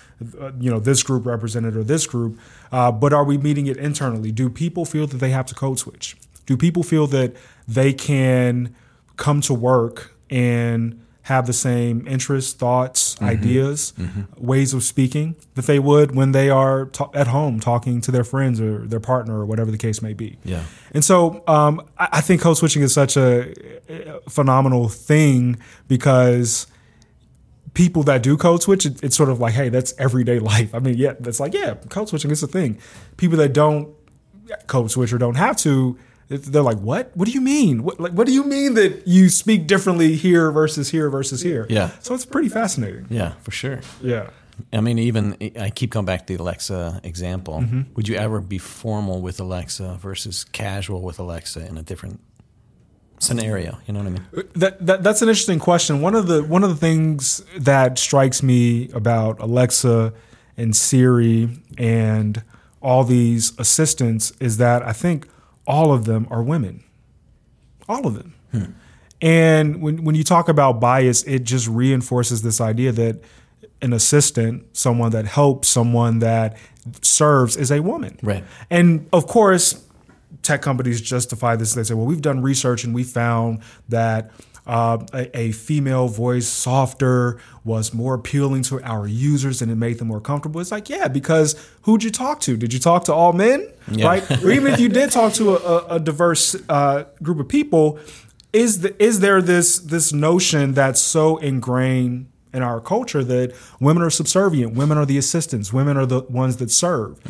uh, 0.41 0.53
you 0.59 0.71
know 0.71 0.79
this 0.79 1.03
group 1.03 1.27
represented 1.27 1.77
or 1.77 1.83
this 1.83 2.07
group, 2.07 2.39
uh, 2.73 2.93
but 2.93 3.13
are 3.13 3.25
we 3.25 3.39
meeting 3.39 3.67
it 3.67 3.77
internally? 3.77 4.33
Do 4.33 4.51
people 4.51 4.85
feel 4.85 5.07
that 5.07 5.19
they 5.19 5.31
have 5.31 5.47
to 5.47 5.55
code 5.55 5.79
switch? 5.79 6.17
Do 6.45 6.57
people 6.57 6.83
feel 6.83 7.07
that 7.09 7.35
they 7.67 7.93
can 7.93 8.75
come 9.17 9.41
to 9.43 9.55
work 9.55 10.15
and 10.31 11.03
have 11.27 11.49
the 11.49 11.53
same 11.53 12.07
interests, 12.07 12.53
thoughts, 12.53 13.21
ideas, 13.21 13.93
ways 14.37 14.73
of 14.73 14.85
speaking 14.85 15.35
that 15.57 15.67
they 15.67 15.81
would 15.81 16.15
when 16.15 16.31
they 16.31 16.49
are 16.49 16.87
ta- 16.87 17.11
at 17.15 17.27
home 17.27 17.59
talking 17.59 18.01
to 18.01 18.13
their 18.13 18.23
friends 18.23 18.61
or 18.61 18.87
their 18.87 19.01
partner 19.01 19.41
or 19.41 19.45
whatever 19.45 19.73
the 19.73 19.77
case 19.77 20.01
may 20.01 20.13
be. 20.13 20.39
Yeah. 20.45 20.63
And 20.93 21.05
so 21.05 21.43
um, 21.49 21.83
I, 21.99 22.09
I 22.13 22.21
think 22.21 22.43
code 22.43 22.59
switching 22.59 22.83
is 22.83 22.95
such 22.95 23.17
a, 23.17 23.53
a 23.89 24.21
phenomenal 24.31 24.89
thing 24.89 25.59
because 25.89 26.69
people 27.75 28.05
that 28.05 28.23
do 28.23 28.37
code 28.37 28.63
switch, 28.63 28.87
it, 28.87 29.03
it's 29.03 29.17
sort 29.17 29.29
of 29.29 29.41
like, 29.41 29.55
hey, 29.55 29.69
that's 29.69 29.95
everyday 29.99 30.39
life. 30.53 30.73
I 30.77 30.79
mean, 30.79 30.97
yeah, 30.97 31.15
that's 31.19 31.41
like, 31.41 31.55
yeah, 31.55 31.75
code 31.89 32.09
switching 32.09 32.31
is 32.31 32.41
a 32.45 32.47
thing. 32.47 32.79
People 33.17 33.37
that 33.39 33.53
don't 33.53 33.93
code 34.69 34.93
switch 34.93 35.13
or 35.13 35.19
don't 35.19 35.35
have 35.35 35.57
to, 35.57 35.99
they're 36.29 36.63
like, 36.63 36.79
what? 36.79 37.17
What 37.17 37.27
do 37.27 37.33
you 37.33 37.41
mean? 37.41 37.83
What, 37.85 38.01
like, 38.01 38.13
what 38.13 38.27
do 38.27 38.33
you 38.33 38.45
mean 38.45 38.75
that 38.75 39.07
you 39.07 39.29
speak 39.29 39.67
differently 39.67 40.17
here 40.17 40.51
versus 40.51 40.91
here 40.91 41.09
versus 41.09 41.43
here? 41.43 41.67
Yeah. 41.69 41.91
So 42.01 42.15
it's 42.15 42.25
pretty 42.25 42.49
fascinating. 42.49 43.07
Yeah, 43.11 43.35
for 43.43 43.53
sure. 43.53 43.81
Yeah. 44.03 44.31
I 44.73 44.81
mean, 44.81 44.99
even 44.99 45.37
I 45.61 45.71
keep 45.71 45.93
coming 45.93 46.07
back 46.07 46.27
to 46.27 46.37
the 46.37 46.43
Alexa 46.43 47.01
example. 47.05 47.61
Mm-hmm. 47.61 47.95
Would 47.95 48.09
you 48.09 48.17
ever 48.17 48.41
be 48.41 48.59
formal 48.59 49.21
with 49.21 49.39
Alexa 49.39 49.99
versus 50.01 50.45
casual 50.45 51.03
with 51.03 51.19
Alexa 51.19 51.67
in 51.67 51.77
a 51.77 51.83
different 51.83 52.21
scenario? 53.19 53.79
You 53.87 53.93
know 53.93 54.01
what 54.01 54.07
I 54.07 54.11
mean? 54.11 54.27
That, 54.55 54.87
that 54.87 55.03
that's 55.03 55.23
an 55.23 55.29
interesting 55.29 55.59
question. 55.59 56.01
One 56.01 56.15
of 56.15 56.27
the 56.27 56.43
one 56.43 56.65
of 56.65 56.71
the 56.71 56.77
things 56.77 57.45
that 57.59 57.99
strikes 57.99 58.43
me 58.43 58.91
about 58.93 59.41
Alexa 59.41 60.15
and 60.57 60.75
Siri 60.75 61.51
and 61.77 62.43
all 62.81 63.05
these 63.05 63.53
assistants 63.59 64.33
is 64.41 64.57
that 64.57 64.83
I 64.83 64.93
think 64.93 65.29
all 65.67 65.93
of 65.93 66.05
them 66.05 66.27
are 66.31 66.43
women. 66.43 66.85
All 67.89 68.07
of 68.07 68.15
them. 68.15 68.35
And 69.21 69.83
when 69.83 70.05
when 70.05 70.15
you 70.15 70.25
talk 70.25 70.49
about 70.49 70.81
bias, 70.81 71.23
it 71.25 71.45
just 71.45 71.69
reinforces 71.69 72.43
this 72.43 72.61
idea 72.61 72.93
that 72.93 73.21
an 73.83 73.93
assistant, 73.93 74.77
someone 74.77 75.11
that 75.13 75.27
helps, 75.27 75.69
someone 75.69 76.21
that 76.21 76.57
serves 77.03 77.57
is 77.57 77.71
a 77.71 77.81
woman. 77.81 78.19
Right. 78.23 78.45
And 78.71 79.09
of 79.13 79.27
course, 79.27 79.85
tech 80.43 80.63
companies 80.63 81.01
justify 81.01 81.57
this. 81.57 81.75
They 81.75 81.83
say, 81.83 81.95
well, 81.95 82.07
we've 82.07 82.23
done 82.23 82.43
research 82.43 82.85
and 82.85 82.95
we 82.95 83.05
found 83.05 83.61
that 83.89 84.31
uh, 84.67 84.99
a, 85.13 85.39
a 85.39 85.53
female 85.53 86.09
voice, 86.09 86.49
softer, 86.49 87.39
was 87.65 87.95
more 87.95 88.15
appealing 88.15 88.63
to 88.63 88.83
our 88.83 89.07
users 89.07 89.63
and 89.63 89.71
it 89.71 89.77
made 89.77 89.99
them 89.99 90.09
more 90.09 90.21
comfortable. 90.21 90.61
It's 90.61 90.73
like, 90.73 90.89
yeah, 90.89 91.09
because 91.09 91.55
who'd 91.83 92.03
you 92.03 92.11
talk 92.11 92.41
to? 92.41 92.57
Did 92.57 92.73
you 92.73 92.81
talk 92.81 93.05
to 93.05 93.15
all 93.15 93.33
men? 93.33 93.69
Yeah. 93.91 94.07
Right? 94.07 94.43
or 94.43 94.51
even 94.51 94.73
if 94.73 94.81
you 94.81 94.89
did 94.89 95.11
talk 95.13 95.33
to 95.35 95.57
a, 95.57 95.97
a, 95.97 96.01
diverse 96.01 96.57
uh, 96.69 97.05
group 97.23 97.39
of 97.39 97.49
people, 97.49 97.99
is 98.53 98.81
the, 98.81 99.03
is 99.03 99.21
there 99.21 99.43
this 99.43 99.79
this 99.79 100.13
notion 100.13 100.73
that's 100.73 101.01
so 101.01 101.37
ingrained 101.37 102.27
in 102.55 102.63
our 102.63 102.81
culture 102.81 103.23
that 103.23 103.55
women 103.81 104.03
are 104.03 104.11
subservient, 104.11 104.75
women 104.75 104.97
are 104.97 105.05
the 105.05 105.19
assistants, 105.19 105.73
women 105.73 105.97
are 105.97 106.07
the 106.07 106.23
ones 106.23 106.57
that 106.57 106.71
serve, 106.71 107.21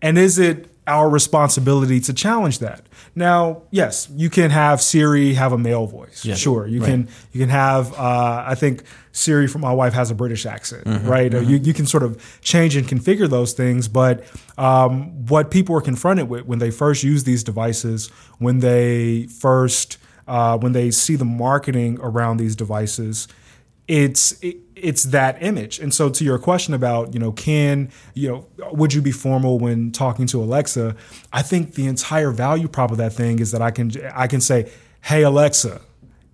and 0.00 0.16
is 0.16 0.38
it 0.38 0.70
our 0.86 1.08
responsibility 1.08 2.00
to 2.00 2.12
challenge 2.12 2.58
that? 2.60 2.82
Now, 3.14 3.62
yes, 3.70 4.08
you 4.14 4.30
can 4.30 4.50
have 4.50 4.80
Siri 4.80 5.34
have 5.34 5.52
a 5.52 5.58
male 5.58 5.86
voice, 5.86 6.24
Yeah. 6.24 6.34
sure. 6.34 6.66
You 6.66 6.80
Right. 6.80 6.90
can 6.90 7.08
you 7.32 7.40
can 7.40 7.48
have. 7.50 7.92
Uh, 7.94 8.44
I 8.46 8.54
think 8.54 8.82
Siri 9.12 9.46
from 9.48 9.62
my 9.62 9.72
wife 9.72 9.94
has 9.94 10.10
a 10.10 10.14
British 10.14 10.44
accent, 10.46 10.84
right? 11.04 11.34
Uh, 11.34 11.38
You 11.40 11.56
you 11.56 11.72
can 11.74 11.86
sort 11.86 12.02
of 12.02 12.16
change 12.42 12.76
and 12.76 12.86
configure 12.86 13.28
those 13.28 13.52
things, 13.52 13.88
but 13.88 14.24
um, 14.58 15.26
what 15.26 15.50
people 15.50 15.74
are 15.76 15.80
confronted 15.80 16.28
with 16.28 16.46
when 16.46 16.58
they 16.58 16.70
first 16.70 17.02
use 17.02 17.24
these 17.24 17.42
devices, 17.42 18.10
when 18.38 18.60
they 18.60 19.26
first 19.40 19.98
uh, 20.28 20.58
when 20.58 20.72
they 20.72 20.90
see 20.90 21.14
the 21.16 21.24
marketing 21.24 21.98
around 22.02 22.36
these 22.38 22.56
devices, 22.56 23.28
it's 23.88 24.32
it, 24.42 24.56
it's 24.74 25.04
that 25.04 25.42
image. 25.42 25.78
And 25.78 25.92
so 25.94 26.10
to 26.10 26.24
your 26.24 26.38
question 26.38 26.74
about, 26.74 27.14
you 27.14 27.20
know, 27.20 27.32
can, 27.32 27.90
you 28.14 28.28
know, 28.28 28.46
would 28.72 28.92
you 28.92 29.00
be 29.00 29.12
formal 29.12 29.58
when 29.58 29.90
talking 29.90 30.26
to 30.26 30.42
Alexa? 30.42 30.94
I 31.32 31.42
think 31.42 31.74
the 31.74 31.86
entire 31.86 32.30
value 32.30 32.68
prop 32.68 32.90
of 32.90 32.98
that 32.98 33.12
thing 33.14 33.38
is 33.38 33.52
that 33.52 33.62
I 33.62 33.70
can 33.70 33.90
I 34.14 34.26
can 34.26 34.40
say, 34.40 34.70
"Hey 35.00 35.22
Alexa." 35.22 35.80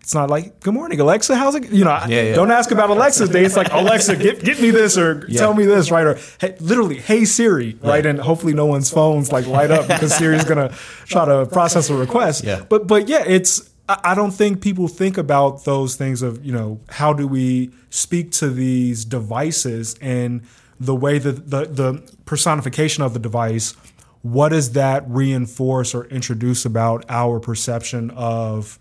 It's 0.01 0.15
not 0.15 0.29
like, 0.29 0.59
"Good 0.59 0.75
morning, 0.75 0.99
Alexa. 0.99 1.37
How's 1.37 1.55
it?" 1.55 1.71
You 1.71 1.85
know, 1.85 1.97
Yeah, 2.09 2.23
yeah. 2.23 2.35
don't 2.35 2.51
ask 2.51 2.73
about 2.73 2.91
Alexa's 2.91 3.29
day. 3.29 3.45
It's 3.45 3.57
like, 3.57 3.69
"Alexa, 3.73 4.17
get, 4.17 4.43
get 4.43 4.61
me 4.61 4.71
this 4.71 4.99
or 4.99 5.29
tell 5.29 5.55
me 5.55 5.65
this," 5.65 5.93
right? 5.93 6.05
Or 6.05 6.19
hey, 6.41 6.57
literally, 6.59 6.97
"Hey 6.99 7.25
Siri," 7.25 7.79
right? 7.81 8.05
And 8.05 8.19
hopefully 8.19 8.53
no 8.55 8.67
one's 8.67 8.91
phones 8.91 9.31
like 9.31 9.47
light 9.47 9.71
up 9.71 9.87
because 9.87 10.13
Siri's 10.17 10.45
going 10.45 10.59
to 10.69 10.75
try 11.07 11.25
to 11.27 11.47
process 11.47 11.89
a 11.91 11.95
request. 11.95 12.43
Yeah. 12.43 12.65
But 12.69 12.89
but 12.89 13.09
yeah, 13.09 13.23
it's 13.25 13.71
I 13.89 14.15
don't 14.15 14.31
think 14.31 14.63
people 14.63 14.89
think 14.89 15.19
about 15.19 15.65
those 15.65 15.97
things 15.97 16.23
of, 16.23 16.45
you 16.45 16.53
know, 16.53 16.81
how 16.89 17.13
do 17.13 17.27
we 17.27 17.71
speak 17.91 18.31
to 18.33 18.49
these 18.49 19.05
devices 19.05 19.97
and 20.01 20.43
the 20.79 20.95
way 20.95 21.19
that 21.19 21.51
the, 21.51 21.67
the 21.67 22.13
personification 22.25 23.03
of 23.03 23.13
the 23.13 23.19
device, 23.19 23.75
what 24.23 24.51
does 24.51 24.73
that 24.73 25.05
reinforce 25.09 25.95
or 25.95 26.05
introduce 26.07 26.65
about 26.65 27.05
our 27.09 27.41
perception 27.41 28.11
of 28.13 28.79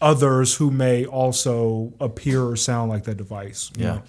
others 0.00 0.54
who 0.56 0.70
may 0.70 1.06
also 1.06 1.92
appear 1.98 2.42
or 2.44 2.56
sound 2.56 2.90
like 2.90 3.04
that 3.04 3.16
device? 3.16 3.70
you 3.76 3.84
Yeah. 3.84 3.94
know? 3.94 4.02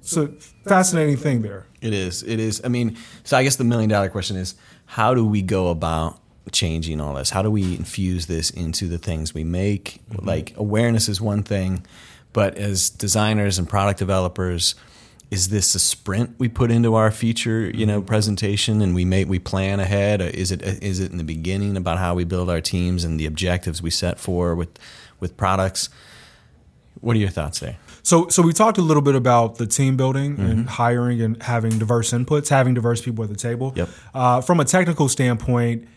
It's 0.00 0.16
a 0.16 0.26
fascinating 0.66 1.16
thing 1.16 1.42
there. 1.42 1.66
It 1.80 1.94
is. 1.94 2.24
It 2.24 2.40
is. 2.40 2.60
I 2.64 2.68
mean, 2.68 2.96
so 3.22 3.36
I 3.36 3.44
guess 3.44 3.54
the 3.56 3.62
million 3.64 3.88
dollar 3.88 4.08
question 4.08 4.36
is 4.36 4.56
how 4.84 5.14
do 5.14 5.24
we 5.24 5.42
go 5.42 5.68
about 5.68 6.18
changing 6.50 7.00
all 7.00 7.14
this? 7.14 7.30
How 7.30 7.42
do 7.42 7.50
we 7.50 7.76
infuse 7.76 8.26
this 8.26 8.50
into 8.50 8.88
the 8.88 8.98
things 8.98 9.34
we 9.34 9.44
make? 9.44 10.00
Mm-hmm. 10.10 10.26
Like 10.26 10.54
awareness 10.56 11.08
is 11.08 11.20
one 11.20 11.42
thing, 11.42 11.84
but 12.32 12.56
as 12.56 12.90
designers 12.90 13.58
and 13.58 13.68
product 13.68 13.98
developers, 13.98 14.74
is 15.30 15.48
this 15.48 15.74
a 15.74 15.78
sprint 15.78 16.34
we 16.38 16.48
put 16.48 16.70
into 16.70 16.94
our 16.94 17.10
future, 17.10 17.70
you 17.70 17.86
know, 17.86 18.00
mm-hmm. 18.00 18.06
presentation 18.06 18.82
and 18.82 18.94
we 18.94 19.04
make 19.04 19.28
we 19.28 19.38
plan 19.38 19.80
ahead? 19.80 20.20
Is 20.20 20.50
it 20.52 20.62
is 20.62 21.00
it 21.00 21.10
in 21.10 21.18
the 21.18 21.24
beginning 21.24 21.76
about 21.76 21.98
how 21.98 22.14
we 22.14 22.24
build 22.24 22.50
our 22.50 22.60
teams 22.60 23.04
and 23.04 23.18
the 23.18 23.26
objectives 23.26 23.80
we 23.80 23.90
set 23.90 24.18
for 24.18 24.54
with 24.54 24.78
with 25.20 25.36
products? 25.36 25.88
What 27.00 27.16
are 27.16 27.18
your 27.18 27.30
thoughts 27.30 27.60
there? 27.60 27.78
So, 28.02 28.28
so 28.28 28.42
we 28.42 28.52
talked 28.52 28.78
a 28.78 28.82
little 28.82 29.02
bit 29.02 29.14
about 29.14 29.58
the 29.58 29.66
team 29.66 29.96
building 29.96 30.38
and 30.38 30.58
mm-hmm. 30.58 30.66
hiring 30.66 31.20
and 31.20 31.40
having 31.42 31.78
diverse 31.78 32.12
inputs, 32.12 32.48
having 32.48 32.74
diverse 32.74 33.00
people 33.00 33.22
at 33.24 33.30
the 33.30 33.36
table. 33.36 33.72
Yep. 33.76 33.88
Uh, 34.12 34.40
from 34.40 34.60
a 34.60 34.64
technical 34.64 35.08
standpoint, 35.08 35.88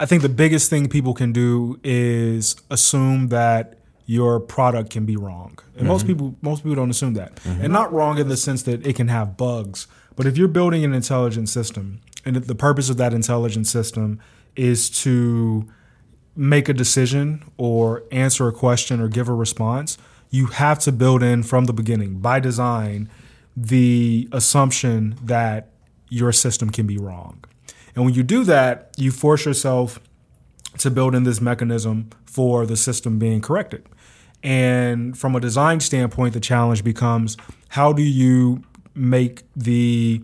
I 0.00 0.06
think 0.06 0.22
the 0.22 0.30
biggest 0.30 0.70
thing 0.70 0.88
people 0.88 1.12
can 1.12 1.30
do 1.30 1.78
is 1.84 2.56
assume 2.70 3.28
that 3.28 3.78
your 4.06 4.40
product 4.40 4.90
can 4.90 5.04
be 5.04 5.14
wrong, 5.14 5.58
and 5.76 5.86
most 5.86 6.00
mm-hmm. 6.00 6.12
people 6.12 6.34
most 6.40 6.62
people 6.62 6.74
don't 6.74 6.90
assume 6.90 7.14
that, 7.14 7.36
mm-hmm. 7.36 7.62
and 7.62 7.72
not 7.72 7.92
wrong 7.92 8.18
in 8.18 8.28
the 8.28 8.36
sense 8.36 8.62
that 8.64 8.84
it 8.84 8.96
can 8.96 9.08
have 9.08 9.36
bugs. 9.36 9.86
But 10.16 10.26
if 10.26 10.36
you're 10.36 10.48
building 10.48 10.84
an 10.84 10.94
intelligent 10.94 11.48
system, 11.48 12.00
and 12.24 12.34
the 12.36 12.54
purpose 12.54 12.88
of 12.88 12.96
that 12.96 13.12
intelligent 13.12 13.66
system 13.66 14.18
is 14.56 14.90
to 15.02 15.68
make 16.34 16.68
a 16.68 16.72
decision 16.72 17.44
or 17.58 18.02
answer 18.10 18.48
a 18.48 18.52
question 18.52 19.00
or 19.00 19.08
give 19.08 19.28
a 19.28 19.34
response, 19.34 19.98
you 20.30 20.46
have 20.46 20.78
to 20.80 20.92
build 20.92 21.22
in 21.22 21.42
from 21.42 21.66
the 21.66 21.72
beginning, 21.72 22.18
by 22.18 22.40
design, 22.40 23.10
the 23.56 24.28
assumption 24.32 25.16
that 25.22 25.68
your 26.08 26.32
system 26.32 26.70
can 26.70 26.86
be 26.86 26.96
wrong. 26.96 27.44
And 27.94 28.04
when 28.04 28.14
you 28.14 28.22
do 28.22 28.44
that, 28.44 28.90
you 28.96 29.10
force 29.10 29.44
yourself 29.44 30.00
to 30.78 30.90
build 30.90 31.14
in 31.14 31.24
this 31.24 31.40
mechanism 31.40 32.10
for 32.24 32.66
the 32.66 32.76
system 32.76 33.18
being 33.18 33.40
corrected. 33.40 33.86
And 34.42 35.18
from 35.18 35.34
a 35.36 35.40
design 35.40 35.80
standpoint, 35.80 36.34
the 36.34 36.40
challenge 36.40 36.82
becomes 36.84 37.36
how 37.68 37.92
do 37.92 38.02
you 38.02 38.62
make 38.94 39.42
the 39.54 40.22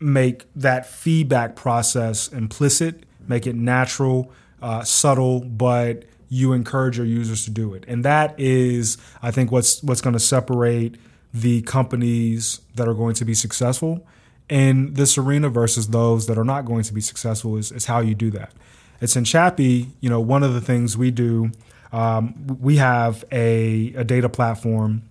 make 0.00 0.46
that 0.56 0.86
feedback 0.86 1.54
process 1.54 2.28
implicit, 2.28 3.04
make 3.28 3.46
it 3.46 3.54
natural, 3.54 4.32
uh, 4.60 4.82
subtle, 4.82 5.40
but 5.40 6.04
you 6.28 6.52
encourage 6.52 6.96
your 6.96 7.06
users 7.06 7.44
to 7.44 7.50
do 7.50 7.74
it. 7.74 7.84
And 7.86 8.04
that 8.04 8.38
is, 8.38 8.98
I 9.22 9.30
think, 9.30 9.52
what's 9.52 9.82
what's 9.82 10.00
going 10.00 10.14
to 10.14 10.20
separate 10.20 10.96
the 11.32 11.62
companies 11.62 12.60
that 12.74 12.88
are 12.88 12.94
going 12.94 13.14
to 13.14 13.24
be 13.24 13.34
successful 13.34 14.04
in 14.50 14.92
this 14.94 15.16
arena 15.16 15.48
versus 15.48 15.88
those 15.88 16.26
that 16.26 16.36
are 16.36 16.44
not 16.44 16.66
going 16.66 16.82
to 16.82 16.92
be 16.92 17.00
successful 17.00 17.56
is, 17.56 17.72
is 17.72 17.86
how 17.86 18.00
you 18.00 18.14
do 18.14 18.30
that. 18.32 18.52
It's 19.00 19.16
in 19.16 19.24
Chappie, 19.24 19.88
you 20.00 20.10
know, 20.10 20.20
one 20.20 20.42
of 20.42 20.52
the 20.52 20.60
things 20.60 20.98
we 20.98 21.10
do, 21.10 21.52
um, 21.92 22.34
we 22.60 22.76
have 22.76 23.24
a, 23.32 23.94
a 23.94 24.04
data 24.04 24.28
platform 24.28 25.02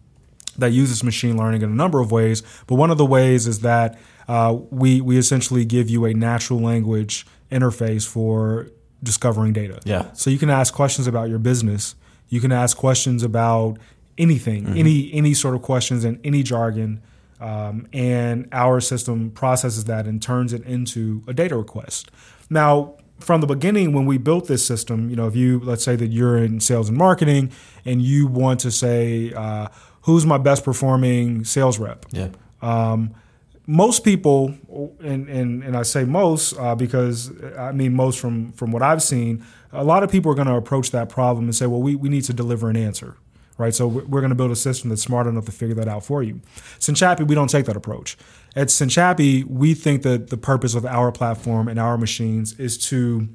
that 0.58 0.72
uses 0.72 1.04
machine 1.04 1.38
learning 1.38 1.62
in 1.62 1.72
a 1.72 1.76
number 1.76 2.00
of 2.00 2.12
ways. 2.12 2.44
But 2.68 2.76
one 2.76 2.92
of 2.92 2.98
the 2.98 3.06
ways 3.06 3.48
is 3.48 3.62
that 3.62 3.98
uh, 4.28 4.58
we 4.70 5.02
we 5.02 5.18
essentially 5.18 5.66
give 5.66 5.90
you 5.90 6.06
a 6.06 6.14
natural 6.14 6.60
language 6.60 7.26
interface 7.52 8.08
for 8.08 8.70
discovering 9.02 9.54
data. 9.54 9.80
Yeah. 9.86 10.12
So 10.14 10.30
you 10.30 10.38
can 10.38 10.50
ask 10.50 10.74
questions 10.74 11.08
about 11.08 11.30
your 11.30 11.40
business. 11.40 11.96
You 12.28 12.40
can 12.40 12.52
ask 12.52 12.78
questions 12.78 13.24
about 13.24 13.78
anything, 14.18 14.78
any 14.78 15.12
any 15.14 15.34
sort 15.34 15.56
of 15.56 15.62
questions 15.62 16.06
in 16.06 16.20
any 16.24 16.44
jargon, 16.44 17.02
um, 17.40 17.88
and 17.94 18.48
our 18.52 18.80
system 18.82 19.32
processes 19.32 19.86
that 19.86 20.06
and 20.06 20.22
turns 20.22 20.54
it 20.54 20.64
into 20.66 21.24
a 21.28 21.34
data 21.34 21.56
request. 21.58 22.12
Now, 22.50 22.96
from 23.20 23.42
the 23.42 23.48
beginning, 23.48 23.94
when 23.94 24.06
we 24.06 24.18
built 24.18 24.48
this 24.48 24.66
system, 24.66 25.10
you 25.10 25.16
know, 25.16 25.28
if 25.28 25.36
you 25.36 25.60
let's 25.60 25.84
say 25.84 25.96
that 25.96 26.08
you're 26.08 26.38
in 26.38 26.60
sales 26.60 26.90
and 26.90 26.98
marketing 26.98 27.52
and 27.86 28.02
you 28.02 28.28
want 28.28 28.60
to 28.62 28.72
say 28.72 29.34
uh, 29.34 29.68
who's 30.04 30.26
my 30.26 30.38
best 30.38 30.64
performing 30.64 31.44
sales 31.44 31.80
rep, 31.80 32.06
Yeah. 32.12 32.30
most 33.68 34.04
people, 34.04 34.56
and, 35.02 35.28
and, 35.30 35.64
and 35.64 35.78
I 35.78 35.84
say 35.84 36.04
most 36.06 36.54
uh, 36.58 36.76
because 36.76 37.32
I 37.58 37.72
mean 37.72 37.94
most 37.94 38.20
from, 38.20 38.52
from 38.54 38.72
what 38.72 38.82
I've 38.82 39.04
seen, 39.04 39.46
a 39.72 39.84
lot 39.84 40.02
of 40.04 40.10
people 40.10 40.32
are 40.32 40.36
going 40.36 40.48
to 40.48 40.56
approach 40.56 40.92
that 40.92 41.10
problem 41.10 41.46
and 41.46 41.56
say, 41.56 41.68
well, 41.68 41.82
we, 41.82 41.96
we 41.96 42.10
need 42.10 42.24
to 42.24 42.34
deliver 42.34 42.70
an 42.70 42.76
answer, 42.76 43.18
right? 43.60 43.76
So 43.76 43.88
we're 43.88 44.22
going 44.22 44.30
to 44.30 44.36
build 44.36 44.52
a 44.52 44.56
system 44.56 44.90
that's 44.90 45.04
smart 45.04 45.28
enough 45.28 45.46
to 45.46 45.52
figure 45.52 45.76
that 45.76 45.88
out 45.88 46.04
for 46.04 46.24
you. 46.24 46.42
Sinchapi, 46.80 47.28
we 47.28 47.36
don't 47.36 47.50
take 47.50 47.66
that 47.66 47.76
approach. 47.76 48.18
At 48.56 48.70
Sinchapi, 48.70 49.46
we 49.46 49.76
think 49.76 50.02
that 50.04 50.30
the 50.30 50.38
purpose 50.38 50.74
of 50.74 50.86
our 50.86 51.12
platform 51.12 51.68
and 51.68 51.80
our 51.80 51.98
machines 51.98 52.60
is 52.60 52.78
to 52.90 53.30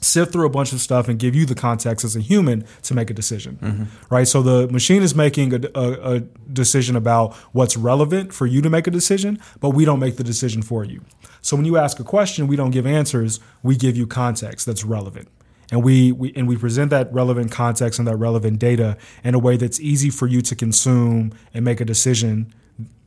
sift 0.00 0.32
through 0.32 0.46
a 0.46 0.50
bunch 0.50 0.72
of 0.72 0.80
stuff 0.80 1.08
and 1.08 1.18
give 1.18 1.34
you 1.34 1.44
the 1.44 1.54
context 1.54 2.04
as 2.04 2.16
a 2.16 2.20
human 2.20 2.64
to 2.82 2.94
make 2.94 3.10
a 3.10 3.14
decision, 3.14 3.58
mm-hmm. 3.60 4.14
right? 4.14 4.28
So 4.28 4.42
the 4.42 4.68
machine 4.68 5.02
is 5.02 5.14
making 5.14 5.52
a, 5.54 5.68
a, 5.74 6.14
a 6.16 6.20
decision 6.52 6.96
about 6.96 7.34
what's 7.52 7.76
relevant 7.76 8.32
for 8.32 8.46
you 8.46 8.62
to 8.62 8.70
make 8.70 8.86
a 8.86 8.90
decision, 8.90 9.38
but 9.60 9.70
we 9.70 9.84
don't 9.84 9.98
make 9.98 10.16
the 10.16 10.24
decision 10.24 10.62
for 10.62 10.84
you. 10.84 11.04
So 11.40 11.56
when 11.56 11.64
you 11.64 11.76
ask 11.76 11.98
a 11.98 12.04
question, 12.04 12.46
we 12.46 12.56
don't 12.56 12.70
give 12.70 12.86
answers; 12.86 13.40
we 13.62 13.76
give 13.76 13.96
you 13.96 14.06
context 14.06 14.66
that's 14.66 14.84
relevant, 14.84 15.28
and 15.70 15.82
we, 15.82 16.12
we 16.12 16.32
and 16.34 16.48
we 16.48 16.56
present 16.56 16.90
that 16.90 17.12
relevant 17.12 17.52
context 17.52 17.98
and 17.98 18.08
that 18.08 18.16
relevant 18.16 18.58
data 18.58 18.96
in 19.22 19.34
a 19.34 19.38
way 19.38 19.56
that's 19.56 19.78
easy 19.80 20.10
for 20.10 20.26
you 20.26 20.40
to 20.42 20.56
consume 20.56 21.32
and 21.52 21.64
make 21.64 21.80
a 21.80 21.84
decision 21.84 22.54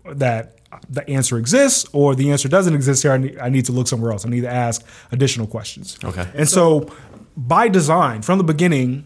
that 0.06 0.58
the 0.90 1.08
answer 1.10 1.38
exists 1.38 1.88
or 1.92 2.16
the 2.16 2.32
answer 2.32 2.48
doesn't 2.48 2.74
exist 2.74 3.04
here. 3.04 3.12
I 3.12 3.18
need, 3.18 3.38
I 3.40 3.50
need 3.50 3.66
to 3.66 3.72
look 3.72 3.88
somewhere 3.88 4.12
else. 4.12 4.26
I 4.26 4.30
need 4.30 4.42
to 4.42 4.52
ask 4.52 4.86
additional 5.12 5.48
questions. 5.48 5.98
Okay. 6.04 6.28
And 6.34 6.48
so, 6.48 6.88
by 7.36 7.68
design, 7.68 8.22
from 8.22 8.38
the 8.38 8.44
beginning, 8.44 9.06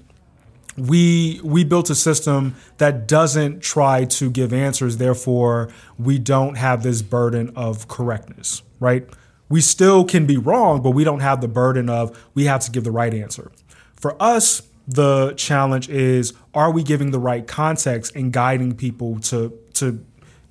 we 0.77 1.39
we 1.43 1.63
built 1.63 1.89
a 1.89 1.95
system 1.95 2.55
that 2.77 3.07
doesn't 3.07 3.61
try 3.61 4.05
to 4.05 4.29
give 4.29 4.53
answers. 4.53 4.97
Therefore, 4.97 5.69
we 5.97 6.19
don't 6.19 6.55
have 6.55 6.83
this 6.83 7.01
burden 7.01 7.53
of 7.55 7.87
correctness. 7.87 8.61
Right? 8.79 9.07
We 9.49 9.61
still 9.61 10.05
can 10.05 10.25
be 10.25 10.37
wrong, 10.37 10.81
but 10.81 10.91
we 10.91 11.03
don't 11.03 11.19
have 11.19 11.41
the 11.41 11.47
burden 11.47 11.89
of 11.89 12.17
we 12.33 12.45
have 12.45 12.61
to 12.61 12.71
give 12.71 12.83
the 12.83 12.91
right 12.91 13.13
answer. 13.13 13.51
For 13.95 14.21
us, 14.21 14.63
the 14.87 15.33
challenge 15.37 15.89
is: 15.89 16.33
Are 16.53 16.71
we 16.71 16.83
giving 16.83 17.11
the 17.11 17.19
right 17.19 17.45
context 17.45 18.15
and 18.15 18.31
guiding 18.33 18.75
people 18.75 19.19
to 19.21 19.57
to 19.75 20.03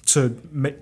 to 0.07 0.41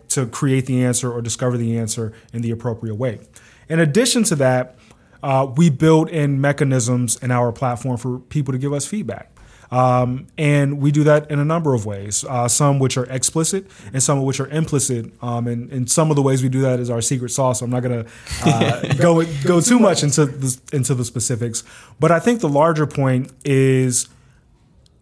to 0.09 0.27
create 0.27 0.67
the 0.67 0.85
answer 0.85 1.13
or 1.13 1.23
discover 1.23 1.57
the 1.57 1.79
answer 1.79 2.13
in 2.33 2.43
the 2.43 2.51
appropriate 2.51 2.97
way. 2.97 3.21
In 3.69 3.79
addition 3.79 4.25
to 4.25 4.35
that, 4.37 4.77
uh, 5.23 5.47
we 5.57 5.71
build 5.71 6.09
in 6.09 6.41
mechanisms 6.41 7.17
in 7.23 7.31
our 7.31 7.53
platform 7.53 7.97
for 7.97 8.19
people 8.19 8.53
to 8.53 8.59
give 8.59 8.73
us 8.73 8.87
feedback. 8.87 9.32
Um, 9.73 10.27
and 10.37 10.83
we 10.83 10.93
do 10.93 11.03
that 11.05 11.31
in 11.31 11.39
a 11.39 11.47
number 11.47 11.73
of 11.73 11.87
ways, 11.87 12.27
uh, 12.29 12.47
some 12.47 12.79
which 12.79 12.99
are 12.99 13.07
explicit 13.07 13.67
and 13.95 14.03
some 14.03 14.19
of 14.19 14.25
which 14.25 14.39
are 14.39 14.49
implicit. 14.49 15.11
Um, 15.23 15.47
and, 15.47 15.73
and 15.73 15.91
some 15.91 16.11
of 16.11 16.17
the 16.17 16.21
ways 16.21 16.43
we 16.43 16.51
do 16.51 16.61
that 16.61 16.79
is 16.79 16.91
our 16.91 17.01
secret 17.01 17.31
sauce. 17.31 17.63
I'm 17.63 17.71
not 17.71 17.83
going 17.83 18.05
to 18.05 18.11
uh, 18.45 18.95
go 18.99 19.25
go 19.45 19.63
too 19.63 19.79
much 19.79 20.03
into 20.03 20.27
the, 20.27 20.61
into 20.75 20.95
the 20.95 21.07
specifics, 21.07 21.65
but 21.99 22.13
I 22.13 22.21
think 22.21 22.41
the 22.41 22.51
larger 22.51 22.87
point 22.87 23.33
is 23.47 24.11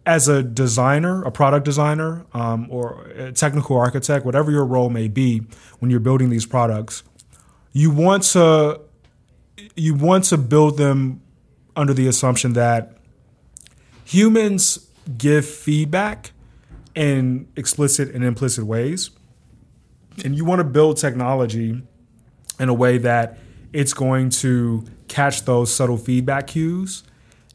as 0.05 0.29
a 0.29 0.41
designer, 0.41 1.21
a 1.23 1.31
product 1.31 1.65
designer, 1.65 2.25
um, 2.33 2.67
or 2.69 3.07
a 3.09 3.31
technical 3.33 3.77
architect, 3.77 4.25
whatever 4.25 4.51
your 4.51 4.65
role 4.65 4.89
may 4.89 5.09
be, 5.09 5.41
when 5.79 5.91
you're 5.91 5.99
building 5.99 6.29
these 6.29 6.45
products, 6.45 7.03
you 7.73 7.91
want 7.91 8.23
to 8.23 8.79
you 9.75 9.95
want 9.95 10.23
to 10.23 10.37
build 10.37 10.77
them 10.77 11.21
under 11.75 11.93
the 11.93 12.07
assumption 12.07 12.53
that 12.53 12.97
humans 14.11 14.89
give 15.17 15.45
feedback 15.45 16.31
in 16.95 17.47
explicit 17.55 18.13
and 18.13 18.25
implicit 18.25 18.65
ways. 18.65 19.09
And 20.25 20.35
you 20.35 20.43
want 20.43 20.59
to 20.59 20.65
build 20.65 20.97
technology 20.97 21.81
in 22.59 22.69
a 22.69 22.73
way 22.73 22.97
that 22.97 23.39
it's 23.71 23.93
going 23.93 24.29
to 24.29 24.83
catch 25.07 25.45
those 25.45 25.73
subtle 25.73 25.97
feedback 25.97 26.47
cues 26.47 27.03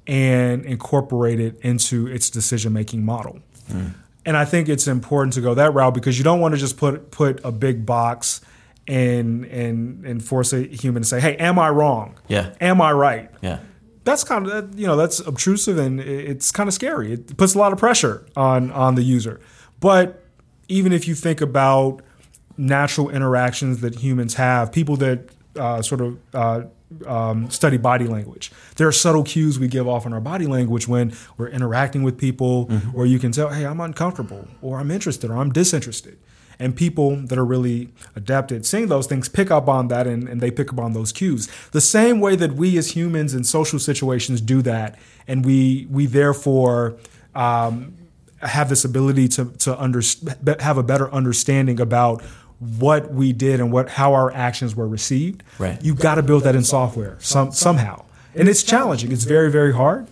and 0.06 0.64
incorporate 0.64 1.40
it 1.40 1.58
into 1.60 2.06
its 2.06 2.30
decision 2.30 2.72
making 2.72 3.04
model. 3.04 3.40
Mm. 3.70 3.94
And 4.24 4.36
I 4.36 4.46
think 4.46 4.70
it's 4.70 4.88
important 4.88 5.34
to 5.34 5.42
go 5.42 5.52
that 5.54 5.74
route 5.74 5.92
because 5.92 6.16
you 6.16 6.24
don't 6.24 6.40
want 6.40 6.54
to 6.54 6.58
just 6.58 6.78
put 6.78 7.10
put 7.10 7.44
a 7.44 7.52
big 7.52 7.84
box 7.84 8.40
and 8.88 9.44
and 9.44 10.06
and 10.06 10.24
force 10.24 10.54
a 10.54 10.62
human 10.62 11.02
to 11.02 11.08
say, 11.08 11.20
"Hey, 11.20 11.36
am 11.36 11.58
I 11.58 11.68
wrong? 11.68 12.14
Yeah. 12.28 12.54
Am 12.60 12.80
I 12.80 12.92
right?" 12.92 13.30
Yeah. 13.42 13.58
That's 14.06 14.24
kind 14.24 14.46
of 14.46 14.78
you 14.78 14.86
know 14.86 14.96
that's 14.96 15.20
obtrusive 15.20 15.76
and 15.76 16.00
it's 16.00 16.50
kind 16.50 16.68
of 16.68 16.74
scary. 16.74 17.12
It 17.12 17.36
puts 17.36 17.54
a 17.54 17.58
lot 17.58 17.72
of 17.72 17.78
pressure 17.78 18.24
on 18.36 18.70
on 18.72 18.94
the 18.94 19.02
user. 19.02 19.40
But 19.80 20.24
even 20.68 20.92
if 20.92 21.06
you 21.06 21.14
think 21.14 21.40
about 21.40 22.00
natural 22.56 23.10
interactions 23.10 23.80
that 23.82 23.96
humans 23.96 24.34
have, 24.34 24.72
people 24.72 24.96
that 24.96 25.28
uh, 25.56 25.82
sort 25.82 26.00
of 26.00 26.18
uh, 26.32 26.62
um, 27.06 27.50
study 27.50 27.76
body 27.76 28.06
language. 28.06 28.52
There 28.76 28.86
are 28.86 28.92
subtle 28.92 29.24
cues 29.24 29.58
we 29.58 29.68
give 29.68 29.88
off 29.88 30.06
in 30.06 30.12
our 30.12 30.20
body 30.20 30.46
language 30.46 30.86
when 30.86 31.12
we're 31.36 31.48
interacting 31.48 32.02
with 32.02 32.16
people, 32.18 32.66
mm-hmm. 32.66 32.88
where 32.90 33.06
you 33.06 33.18
can 33.18 33.32
tell, 33.32 33.48
hey, 33.48 33.66
I'm 33.66 33.80
uncomfortable, 33.80 34.46
or 34.62 34.78
I'm 34.78 34.90
interested, 34.90 35.30
or 35.30 35.36
I'm 35.36 35.52
disinterested. 35.52 36.18
And 36.58 36.74
people 36.74 37.16
that 37.16 37.38
are 37.38 37.44
really 37.44 37.90
adept 38.14 38.50
at 38.50 38.64
seeing 38.64 38.88
those 38.88 39.06
things 39.06 39.28
pick 39.28 39.50
up 39.50 39.68
on 39.68 39.88
that 39.88 40.06
and, 40.06 40.28
and 40.28 40.40
they 40.40 40.50
pick 40.50 40.72
up 40.72 40.78
on 40.78 40.94
those 40.94 41.12
cues. 41.12 41.48
The 41.72 41.80
same 41.80 42.18
way 42.20 42.34
that 42.36 42.52
we 42.52 42.78
as 42.78 42.92
humans 42.92 43.34
in 43.34 43.44
social 43.44 43.78
situations 43.78 44.40
do 44.40 44.62
that, 44.62 44.98
and 45.28 45.44
we 45.44 45.86
we 45.90 46.06
therefore 46.06 46.96
um, 47.34 47.94
have 48.40 48.68
this 48.68 48.84
ability 48.84 49.28
to 49.28 49.46
to 49.58 49.80
under, 49.80 50.00
have 50.60 50.78
a 50.78 50.82
better 50.82 51.12
understanding 51.12 51.80
about 51.80 52.22
what 52.78 53.12
we 53.12 53.32
did 53.32 53.60
and 53.60 53.70
what 53.70 53.90
how 53.90 54.14
our 54.14 54.32
actions 54.32 54.74
were 54.74 54.88
received. 54.88 55.42
Right. 55.58 55.82
You've 55.82 56.00
got 56.00 56.14
to 56.14 56.22
build 56.22 56.44
that 56.44 56.54
in 56.54 56.64
software 56.64 57.18
some 57.20 57.52
somehow. 57.52 58.04
And 58.34 58.48
it's 58.48 58.62
challenging. 58.62 59.12
It's 59.12 59.24
very, 59.24 59.50
very 59.50 59.72
hard. 59.72 60.06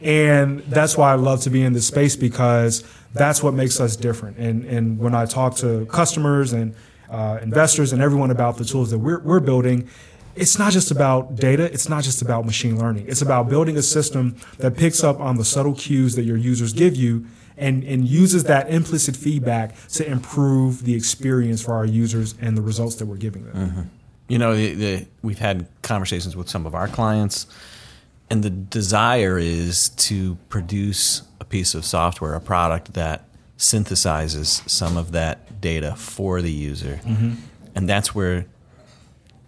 And 0.00 0.60
that's 0.60 0.96
why 0.96 1.12
I 1.12 1.14
love 1.14 1.42
to 1.42 1.50
be 1.50 1.62
in 1.62 1.72
this 1.72 1.86
space 1.86 2.16
because 2.16 2.84
that's 3.18 3.42
what 3.42 3.54
makes 3.54 3.80
us 3.80 3.96
different. 3.96 4.38
And 4.38 4.64
and 4.64 4.98
when 4.98 5.14
I 5.14 5.26
talk 5.26 5.56
to 5.56 5.86
customers 5.86 6.52
and 6.52 6.74
uh, 7.10 7.38
investors 7.42 7.92
and 7.92 8.02
everyone 8.02 8.30
about 8.30 8.56
the 8.58 8.64
tools 8.64 8.90
that 8.90 8.98
we're, 8.98 9.20
we're 9.20 9.40
building, 9.40 9.88
it's 10.36 10.58
not 10.58 10.72
just 10.72 10.90
about 10.90 11.36
data, 11.36 11.64
it's 11.64 11.88
not 11.88 12.04
just 12.04 12.22
about 12.22 12.44
machine 12.44 12.78
learning. 12.78 13.06
It's 13.08 13.22
about 13.22 13.48
building 13.48 13.76
a 13.76 13.82
system 13.82 14.36
that 14.58 14.76
picks 14.76 15.02
up 15.02 15.18
on 15.18 15.36
the 15.36 15.44
subtle 15.44 15.74
cues 15.74 16.14
that 16.16 16.24
your 16.24 16.36
users 16.36 16.72
give 16.72 16.96
you 16.96 17.26
and, 17.56 17.82
and 17.84 18.06
uses 18.06 18.44
that 18.44 18.70
implicit 18.70 19.16
feedback 19.16 19.74
to 19.88 20.06
improve 20.06 20.84
the 20.84 20.94
experience 20.94 21.60
for 21.62 21.74
our 21.74 21.84
users 21.84 22.34
and 22.40 22.56
the 22.56 22.62
results 22.62 22.96
that 22.96 23.06
we're 23.06 23.16
giving 23.16 23.44
them. 23.46 23.54
Mm-hmm. 23.56 23.82
You 24.28 24.38
know, 24.38 24.54
the, 24.54 24.74
the, 24.74 25.06
we've 25.22 25.38
had 25.38 25.66
conversations 25.82 26.36
with 26.36 26.48
some 26.48 26.66
of 26.66 26.74
our 26.74 26.86
clients, 26.86 27.46
and 28.30 28.42
the 28.42 28.50
desire 28.50 29.38
is 29.38 29.88
to 29.90 30.36
produce 30.48 31.22
a 31.40 31.44
piece 31.44 31.74
of 31.74 31.84
software, 31.84 32.34
a 32.34 32.40
product 32.40 32.94
that 32.94 33.24
synthesizes 33.56 34.68
some 34.68 34.96
of 34.96 35.12
that 35.12 35.60
data 35.60 35.96
for 35.96 36.42
the 36.42 36.52
user. 36.52 37.00
Mm-hmm. 37.04 37.34
And 37.74 37.88
that's 37.88 38.14
where 38.14 38.46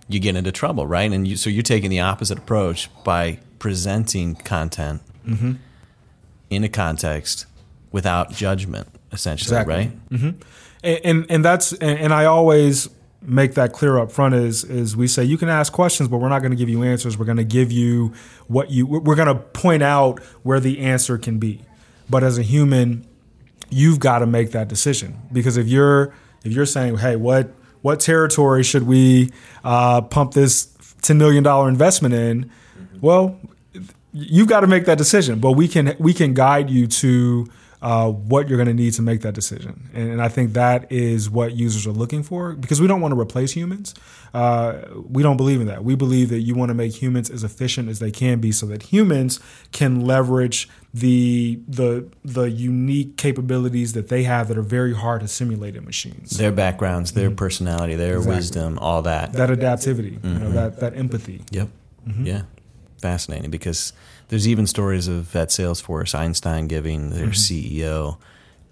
you 0.08 0.18
get 0.18 0.34
into 0.34 0.50
trouble, 0.50 0.86
right? 0.86 1.10
And 1.10 1.26
you, 1.26 1.36
so 1.36 1.50
you're 1.50 1.62
taking 1.62 1.90
the 1.90 2.00
opposite 2.00 2.38
approach 2.38 2.90
by 3.04 3.38
presenting 3.58 4.34
content 4.34 5.02
mm-hmm. 5.26 5.52
in 6.48 6.64
a 6.64 6.68
context 6.68 7.46
without 7.92 8.32
judgment, 8.32 8.88
essentially, 9.12 9.56
exactly. 9.56 9.74
right? 9.74 10.10
Mm-hmm. 10.10 10.30
And, 10.82 11.00
and, 11.04 11.26
and 11.30 11.44
that's 11.44 11.72
and, 11.74 11.98
and 11.98 12.14
I 12.14 12.24
always 12.24 12.88
make 13.22 13.54
that 13.54 13.72
clear 13.72 13.98
up 13.98 14.11
front 14.11 14.35
is 14.35 14.64
is 14.64 14.96
we 14.96 15.06
say 15.06 15.22
you 15.22 15.37
can 15.37 15.48
ask 15.48 15.72
questions 15.72 16.09
but 16.09 16.18
we're 16.18 16.28
not 16.28 16.40
going 16.40 16.52
to 16.52 16.56
give 16.56 16.68
you 16.68 16.83
answers. 16.83 17.18
We're 17.18 17.26
going 17.26 17.37
to 17.37 17.44
give 17.44 17.70
you 17.70 18.12
what 18.48 18.70
you 18.70 18.87
we're 18.87 19.14
going 19.14 19.28
to 19.28 19.35
point 19.35 19.83
out 19.83 20.20
where 20.42 20.61
the 20.61 20.80
answer 20.80 21.18
can 21.18 21.38
be. 21.38 21.61
But 22.09 22.22
as 22.22 22.38
a 22.38 22.42
human 22.42 23.06
you've 23.68 24.00
got 24.00 24.20
to 24.20 24.26
make 24.26 24.52
that 24.52 24.68
decision. 24.68 25.20
Because 25.33 25.56
if 25.56 25.66
you're 25.68 26.14
if 26.44 26.52
you're 26.52 26.66
saying 26.66 26.98
hey 26.98 27.16
what 27.16 27.52
what 27.83 28.00
territory 28.00 28.62
should 28.62 28.83
we 28.83 29.30
uh, 29.64 30.02
pump 30.02 30.35
this 30.35 30.66
$10 31.02 31.16
million 31.16 31.46
investment 31.68 32.14
in? 32.14 32.50
Well 33.00 33.38
you've 34.12 34.48
got 34.48 34.61
to 34.61 34.66
make 34.66 34.87
that 34.87 34.98
decision. 34.98 35.40
But 35.40 35.52
we 35.52 35.68
can 35.68 35.94
we 35.98 36.14
can 36.14 36.35
guide 36.35 36.70
you 36.70 36.87
to 36.87 37.46
uh, 37.82 38.10
what 38.10 38.48
you're 38.48 38.58
going 38.58 38.68
to 38.68 38.74
need 38.74 38.92
to 38.92 39.02
make 39.02 39.22
that 39.22 39.34
decision. 39.34 39.88
And, 39.94 40.10
and, 40.10 40.22
I 40.22 40.28
think 40.28 40.52
that 40.52 40.90
is 40.92 41.30
what 41.30 41.56
users 41.56 41.86
are 41.86 41.92
looking 41.92 42.22
for 42.22 42.52
because 42.52 42.78
we 42.78 42.86
don't 42.86 43.00
want 43.00 43.14
to 43.14 43.20
replace 43.20 43.52
humans. 43.52 43.94
Uh, 44.34 44.82
we 45.08 45.22
don't 45.22 45.38
believe 45.38 45.62
in 45.62 45.66
that. 45.68 45.82
We 45.82 45.94
believe 45.94 46.28
that 46.28 46.40
you 46.40 46.54
want 46.54 46.68
to 46.68 46.74
make 46.74 47.00
humans 47.00 47.30
as 47.30 47.42
efficient 47.42 47.88
as 47.88 47.98
they 47.98 48.10
can 48.10 48.38
be 48.38 48.52
so 48.52 48.66
that 48.66 48.84
humans 48.84 49.40
can 49.72 50.04
leverage 50.04 50.68
the 50.92 51.60
the 51.68 52.06
the 52.24 52.50
unique 52.50 53.16
capabilities 53.16 53.92
that 53.94 54.08
they 54.08 54.24
have 54.24 54.48
that 54.48 54.58
are 54.58 54.62
very 54.62 54.94
hard 54.94 55.22
to 55.22 55.28
simulate 55.28 55.74
in 55.74 55.84
machines. 55.84 56.36
Their 56.36 56.52
backgrounds, 56.52 57.12
their 57.12 57.28
mm-hmm. 57.28 57.36
personality, 57.36 57.94
their 57.94 58.16
exactly. 58.16 58.36
wisdom, 58.36 58.78
all 58.78 59.02
that. 59.02 59.32
That 59.32 59.50
adaptivity, 59.50 60.18
mm-hmm. 60.18 60.28
you 60.28 60.34
know, 60.34 60.46
mm-hmm. 60.46 60.54
that 60.54 60.80
that 60.80 60.96
empathy. 60.96 61.42
Yep. 61.50 61.68
Mm-hmm. 62.06 62.26
Yeah. 62.26 62.42
Fascinating 62.98 63.50
because 63.50 63.94
there's 64.30 64.46
even 64.46 64.66
stories 64.66 65.08
of 65.08 65.34
at 65.34 65.48
Salesforce, 65.48 66.14
Einstein 66.14 66.68
giving 66.68 67.10
their 67.10 67.26
mm-hmm. 67.26 67.76
CEO 67.78 68.16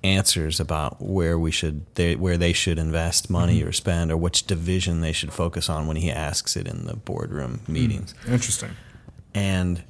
answers 0.05 0.61
about 0.61 1.03
where 1.03 1.37
we 1.37 1.51
should 1.51 1.85
they, 1.97 2.15
where 2.15 2.37
they 2.37 2.53
should 2.53 2.79
invest 2.79 3.29
money 3.29 3.59
mm-hmm. 3.59 3.69
or 3.69 3.73
spend 3.73 4.13
or 4.13 4.17
which 4.17 4.47
division 4.47 5.01
they 5.01 5.11
should 5.11 5.33
focus 5.33 5.69
on 5.69 5.89
when 5.89 5.97
he 5.97 6.13
asks 6.13 6.57
it 6.57 6.69
in 6.69 6.87
the 6.87 6.95
boardroom 6.95 7.61
mm. 7.65 7.69
meetings. 7.69 8.15
Mm. 8.25 8.33
Interesting. 8.35 8.71
And 9.35 9.83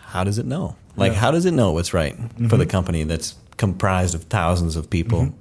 how 0.00 0.24
does 0.24 0.38
it 0.38 0.46
know? 0.46 0.76
Like 0.96 1.12
yeah. 1.12 1.18
how 1.18 1.30
does 1.30 1.44
it 1.44 1.52
know 1.52 1.72
what's 1.72 1.92
right 1.92 2.16
mm-hmm. 2.16 2.48
for 2.48 2.56
the 2.56 2.66
company 2.66 3.04
that's 3.04 3.34
comprised 3.58 4.14
of 4.14 4.24
thousands 4.24 4.74
of 4.74 4.88
people? 4.88 5.26
Mm-hmm. 5.26 5.36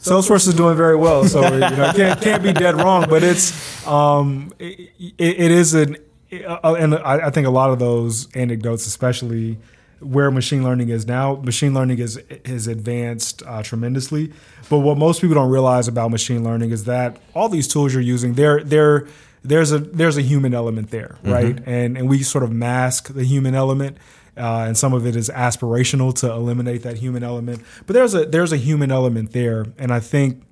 Salesforce 0.00 0.46
is 0.48 0.54
doing 0.54 0.76
very 0.76 0.96
well, 0.96 1.24
so 1.24 1.42
you 1.42 1.60
know, 1.60 1.92
can't 1.94 2.20
can't 2.20 2.42
be 2.42 2.52
dead 2.52 2.74
wrong. 2.74 3.06
But 3.08 3.22
it's 3.22 3.86
um, 3.86 4.52
it, 4.58 4.90
it 5.16 5.50
is 5.50 5.74
an 5.74 5.96
uh, 6.32 6.74
and 6.74 6.94
I, 6.94 7.26
I 7.26 7.30
think 7.30 7.46
a 7.46 7.50
lot 7.50 7.70
of 7.70 7.78
those 7.78 8.34
anecdotes, 8.34 8.86
especially 8.86 9.58
where 10.00 10.30
machine 10.30 10.64
learning 10.64 10.88
is 10.88 11.06
now, 11.06 11.36
machine 11.36 11.74
learning 11.74 11.98
is 11.98 12.20
has 12.46 12.66
advanced 12.66 13.42
uh, 13.46 13.62
tremendously. 13.62 14.32
But 14.68 14.78
what 14.78 14.98
most 14.98 15.20
people 15.20 15.34
don't 15.34 15.50
realize 15.50 15.88
about 15.88 16.10
machine 16.10 16.42
learning 16.42 16.70
is 16.70 16.84
that 16.84 17.18
all 17.34 17.48
these 17.48 17.68
tools 17.68 17.92
you're 17.92 18.02
using, 18.02 18.34
they're 18.34 18.62
they're 18.62 19.06
there's 19.42 19.72
a 19.72 19.78
there's 19.78 20.16
a 20.16 20.22
human 20.22 20.54
element 20.54 20.90
there, 20.90 21.18
mm-hmm. 21.22 21.32
right? 21.32 21.56
Mm-hmm. 21.56 21.70
And 21.70 21.98
and 21.98 22.08
we 22.08 22.22
sort 22.22 22.44
of 22.44 22.52
mask 22.52 23.12
the 23.12 23.24
human 23.24 23.54
element. 23.54 23.98
Uh, 24.34 24.64
and 24.66 24.78
some 24.78 24.94
of 24.94 25.06
it 25.06 25.14
is 25.14 25.28
aspirational 25.28 26.14
to 26.14 26.32
eliminate 26.32 26.84
that 26.84 26.96
human 26.96 27.22
element, 27.22 27.60
but 27.86 27.92
there's 27.92 28.14
a 28.14 28.24
there's 28.24 28.50
a 28.50 28.56
human 28.56 28.90
element 28.90 29.32
there, 29.32 29.66
and 29.76 29.92
I 29.92 30.00
think 30.00 30.42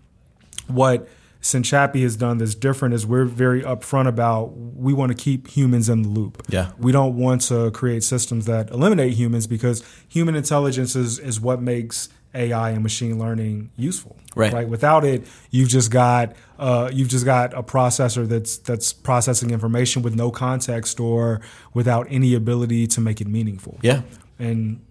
what 0.67 1.09
Sinchapi 1.43 2.03
has 2.03 2.17
done 2.17 2.39
that's 2.39 2.55
different 2.55 2.95
is 2.95 3.07
we're 3.07 3.25
very 3.25 3.63
upfront 3.63 4.09
about 4.09 4.57
we 4.57 4.93
want 4.93 5.11
to 5.11 5.17
keep 5.17 5.49
humans 5.49 5.89
in 5.89 6.03
the 6.03 6.09
loop. 6.09 6.43
Yeah. 6.49 6.73
We 6.79 6.93
don't 6.93 7.17
want 7.17 7.43
to 7.43 7.71
create 7.71 8.05
systems 8.05 8.47
that 8.47 8.71
eliminate 8.71 9.15
humans 9.15 9.47
because 9.47 9.83
human 10.09 10.35
intelligence 10.35 10.95
is, 10.95 11.19
is 11.19 11.41
what 11.41 11.63
makes 11.63 12.11
AI 12.35 12.71
and 12.71 12.83
machine 12.83 13.19
learning 13.19 13.71
useful. 13.77 14.17
Right. 14.37 14.53
Right. 14.53 14.69
Without 14.69 15.05
it, 15.05 15.27
you've 15.51 15.71
just 15.71 15.91
got 15.91 16.37
uh, 16.59 16.91
you've 16.93 17.09
just 17.09 17.25
got 17.25 17.55
a 17.55 17.63
processor 17.63 18.29
that's 18.29 18.59
that's 18.59 18.93
processing 18.93 19.51
information 19.51 20.03
with 20.03 20.15
no 20.15 20.31
context 20.31 21.01
or 21.01 21.41
without 21.75 22.07
any 22.11 22.35
ability 22.35 22.87
to 22.89 23.01
make 23.01 23.21
it 23.21 23.27
meaningful. 23.27 23.79
Yeah. 23.83 24.03
And 24.39 24.85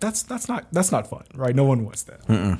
that's 0.00 0.22
that's 0.22 0.48
not 0.48 0.66
that's 0.72 0.90
not 0.90 1.08
fun, 1.08 1.24
right? 1.34 1.54
No 1.54 1.64
one 1.64 1.84
wants 1.84 2.02
that. 2.04 2.26
Mm-mm 2.26 2.58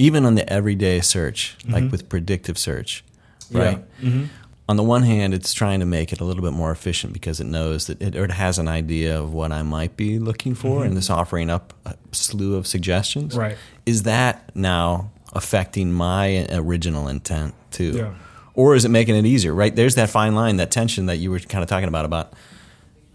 even 0.00 0.24
on 0.24 0.34
the 0.34 0.50
everyday 0.50 1.00
search, 1.00 1.56
mm-hmm. 1.58 1.72
like 1.74 1.92
with 1.92 2.08
predictive 2.08 2.56
search, 2.58 3.04
right? 3.52 3.78
Yeah. 4.00 4.08
Mm-hmm. 4.08 4.24
On 4.68 4.76
the 4.76 4.82
one 4.84 5.02
hand, 5.02 5.34
it's 5.34 5.52
trying 5.52 5.80
to 5.80 5.86
make 5.86 6.12
it 6.12 6.20
a 6.20 6.24
little 6.24 6.42
bit 6.42 6.52
more 6.52 6.70
efficient 6.70 7.12
because 7.12 7.40
it 7.40 7.46
knows 7.46 7.88
that 7.88 8.00
it, 8.00 8.14
it 8.14 8.30
has 8.30 8.58
an 8.58 8.68
idea 8.68 9.20
of 9.20 9.34
what 9.34 9.50
I 9.50 9.62
might 9.62 9.96
be 9.96 10.18
looking 10.18 10.54
for, 10.54 10.80
mm-hmm. 10.80 10.88
and 10.88 10.96
it's 10.96 11.10
offering 11.10 11.50
up 11.50 11.74
a 11.84 11.96
slew 12.12 12.54
of 12.54 12.66
suggestions. 12.66 13.36
Right? 13.36 13.56
Is 13.84 14.04
that 14.04 14.54
now 14.54 15.10
affecting 15.32 15.92
my 15.92 16.46
original 16.50 17.08
intent 17.08 17.54
too? 17.70 17.92
Yeah. 17.92 18.14
Or 18.54 18.74
is 18.74 18.84
it 18.84 18.90
making 18.90 19.16
it 19.16 19.26
easier? 19.26 19.52
Right? 19.52 19.74
There's 19.74 19.96
that 19.96 20.08
fine 20.08 20.34
line, 20.34 20.56
that 20.56 20.70
tension 20.70 21.06
that 21.06 21.16
you 21.16 21.30
were 21.30 21.40
kind 21.40 21.62
of 21.62 21.68
talking 21.68 21.88
about 21.88 22.04
about 22.04 22.32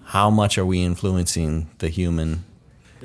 how 0.04 0.30
much 0.30 0.58
are 0.58 0.66
we 0.66 0.84
influencing 0.84 1.70
the 1.80 1.90
human 1.90 2.44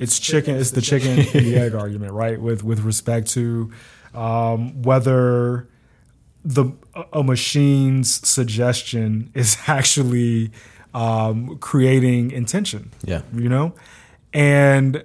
it's 0.01 0.19
chicken. 0.19 0.57
It's 0.57 0.71
the 0.73 0.81
chicken 0.81 1.19
and 1.21 1.29
the 1.29 1.57
egg 1.57 1.75
argument, 1.85 2.13
right? 2.13 2.41
With 2.41 2.65
with 2.65 2.81
respect 2.81 3.29
to 3.33 3.71
um, 4.15 4.83
whether 4.83 5.69
the 6.45 6.73
a 7.13 7.23
machine's 7.23 8.27
suggestion 8.27 9.31
is 9.35 9.59
actually 9.67 10.51
um, 10.95 11.59
creating 11.59 12.31
intention. 12.31 12.91
Yeah, 13.05 13.23
you 13.35 13.49
know, 13.49 13.75
and 14.33 15.05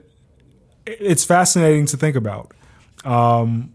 it's 0.86 1.26
fascinating 1.26 1.86
to 1.88 1.98
think 1.98 2.16
about. 2.16 2.54
Um, 3.04 3.75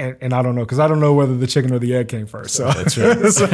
and, 0.00 0.16
and 0.20 0.32
I 0.32 0.42
don't 0.42 0.54
know 0.54 0.64
because 0.64 0.78
I 0.78 0.88
don't 0.88 1.00
know 1.00 1.12
whether 1.12 1.36
the 1.36 1.46
chicken 1.46 1.72
or 1.72 1.78
the 1.78 1.94
egg 1.94 2.08
came 2.08 2.26
first. 2.26 2.54
So 2.54 2.66
That's 2.66 2.96
right. 2.96 3.18
so, 3.32 3.46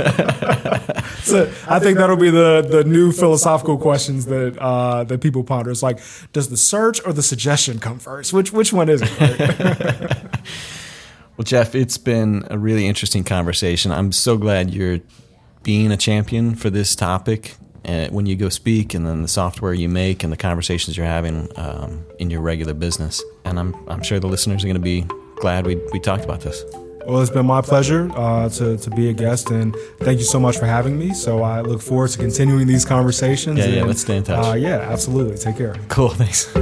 so 1.22 1.52
I 1.68 1.78
think 1.78 1.98
that'll 1.98 2.16
be 2.16 2.30
the 2.30 2.66
the 2.68 2.84
new 2.84 3.12
philosophical 3.12 3.76
questions 3.78 4.26
that 4.26 4.56
uh, 4.58 5.04
that 5.04 5.20
people 5.20 5.44
ponder. 5.44 5.70
It's 5.70 5.82
like, 5.82 6.00
does 6.32 6.48
the 6.48 6.56
search 6.56 7.04
or 7.04 7.12
the 7.12 7.22
suggestion 7.22 7.78
come 7.78 7.98
first? 7.98 8.32
Which 8.32 8.52
which 8.52 8.72
one 8.72 8.88
is 8.88 9.02
it? 9.02 9.20
Right? 9.20 10.40
Well, 11.36 11.44
Jeff, 11.44 11.74
it's 11.74 11.98
been 11.98 12.46
a 12.48 12.58
really 12.58 12.86
interesting 12.86 13.22
conversation. 13.22 13.92
I'm 13.92 14.10
so 14.10 14.38
glad 14.38 14.72
you're 14.72 15.00
being 15.62 15.92
a 15.92 15.96
champion 15.98 16.54
for 16.54 16.70
this 16.70 16.96
topic 16.96 17.56
uh, 17.84 18.08
when 18.08 18.24
you 18.24 18.36
go 18.36 18.48
speak, 18.48 18.94
and 18.94 19.06
then 19.06 19.20
the 19.20 19.28
software 19.28 19.74
you 19.74 19.86
make 19.86 20.24
and 20.24 20.32
the 20.32 20.38
conversations 20.38 20.96
you're 20.96 21.04
having 21.04 21.50
um, 21.56 22.06
in 22.18 22.30
your 22.30 22.40
regular 22.40 22.72
business. 22.72 23.22
And 23.44 23.58
I'm 23.58 23.74
I'm 23.86 24.02
sure 24.02 24.18
the 24.18 24.28
listeners 24.28 24.64
are 24.64 24.66
going 24.66 24.76
to 24.76 24.80
be 24.80 25.04
glad 25.36 25.66
we 25.66 25.76
we 25.92 26.00
talked 26.00 26.24
about 26.24 26.40
this. 26.40 26.64
Well, 27.06 27.22
it's 27.22 27.30
been 27.30 27.46
my 27.46 27.60
pleasure 27.60 28.10
uh, 28.16 28.48
to, 28.48 28.76
to 28.78 28.90
be 28.90 29.08
a 29.10 29.12
guest, 29.12 29.50
and 29.52 29.76
thank 30.00 30.18
you 30.18 30.24
so 30.24 30.40
much 30.40 30.58
for 30.58 30.66
having 30.66 30.98
me. 30.98 31.14
So 31.14 31.44
I 31.44 31.60
look 31.60 31.80
forward 31.80 32.10
to 32.10 32.18
continuing 32.18 32.66
these 32.66 32.84
conversations. 32.84 33.60
Yeah, 33.60 33.66
yeah, 33.66 33.84
let's 33.84 34.00
stay 34.00 34.16
in 34.16 34.24
touch. 34.24 34.44
Uh, 34.44 34.54
yeah, 34.54 34.78
absolutely. 34.80 35.38
Take 35.38 35.56
care. 35.56 35.76
Cool. 35.88 36.08
Thanks. 36.08 36.52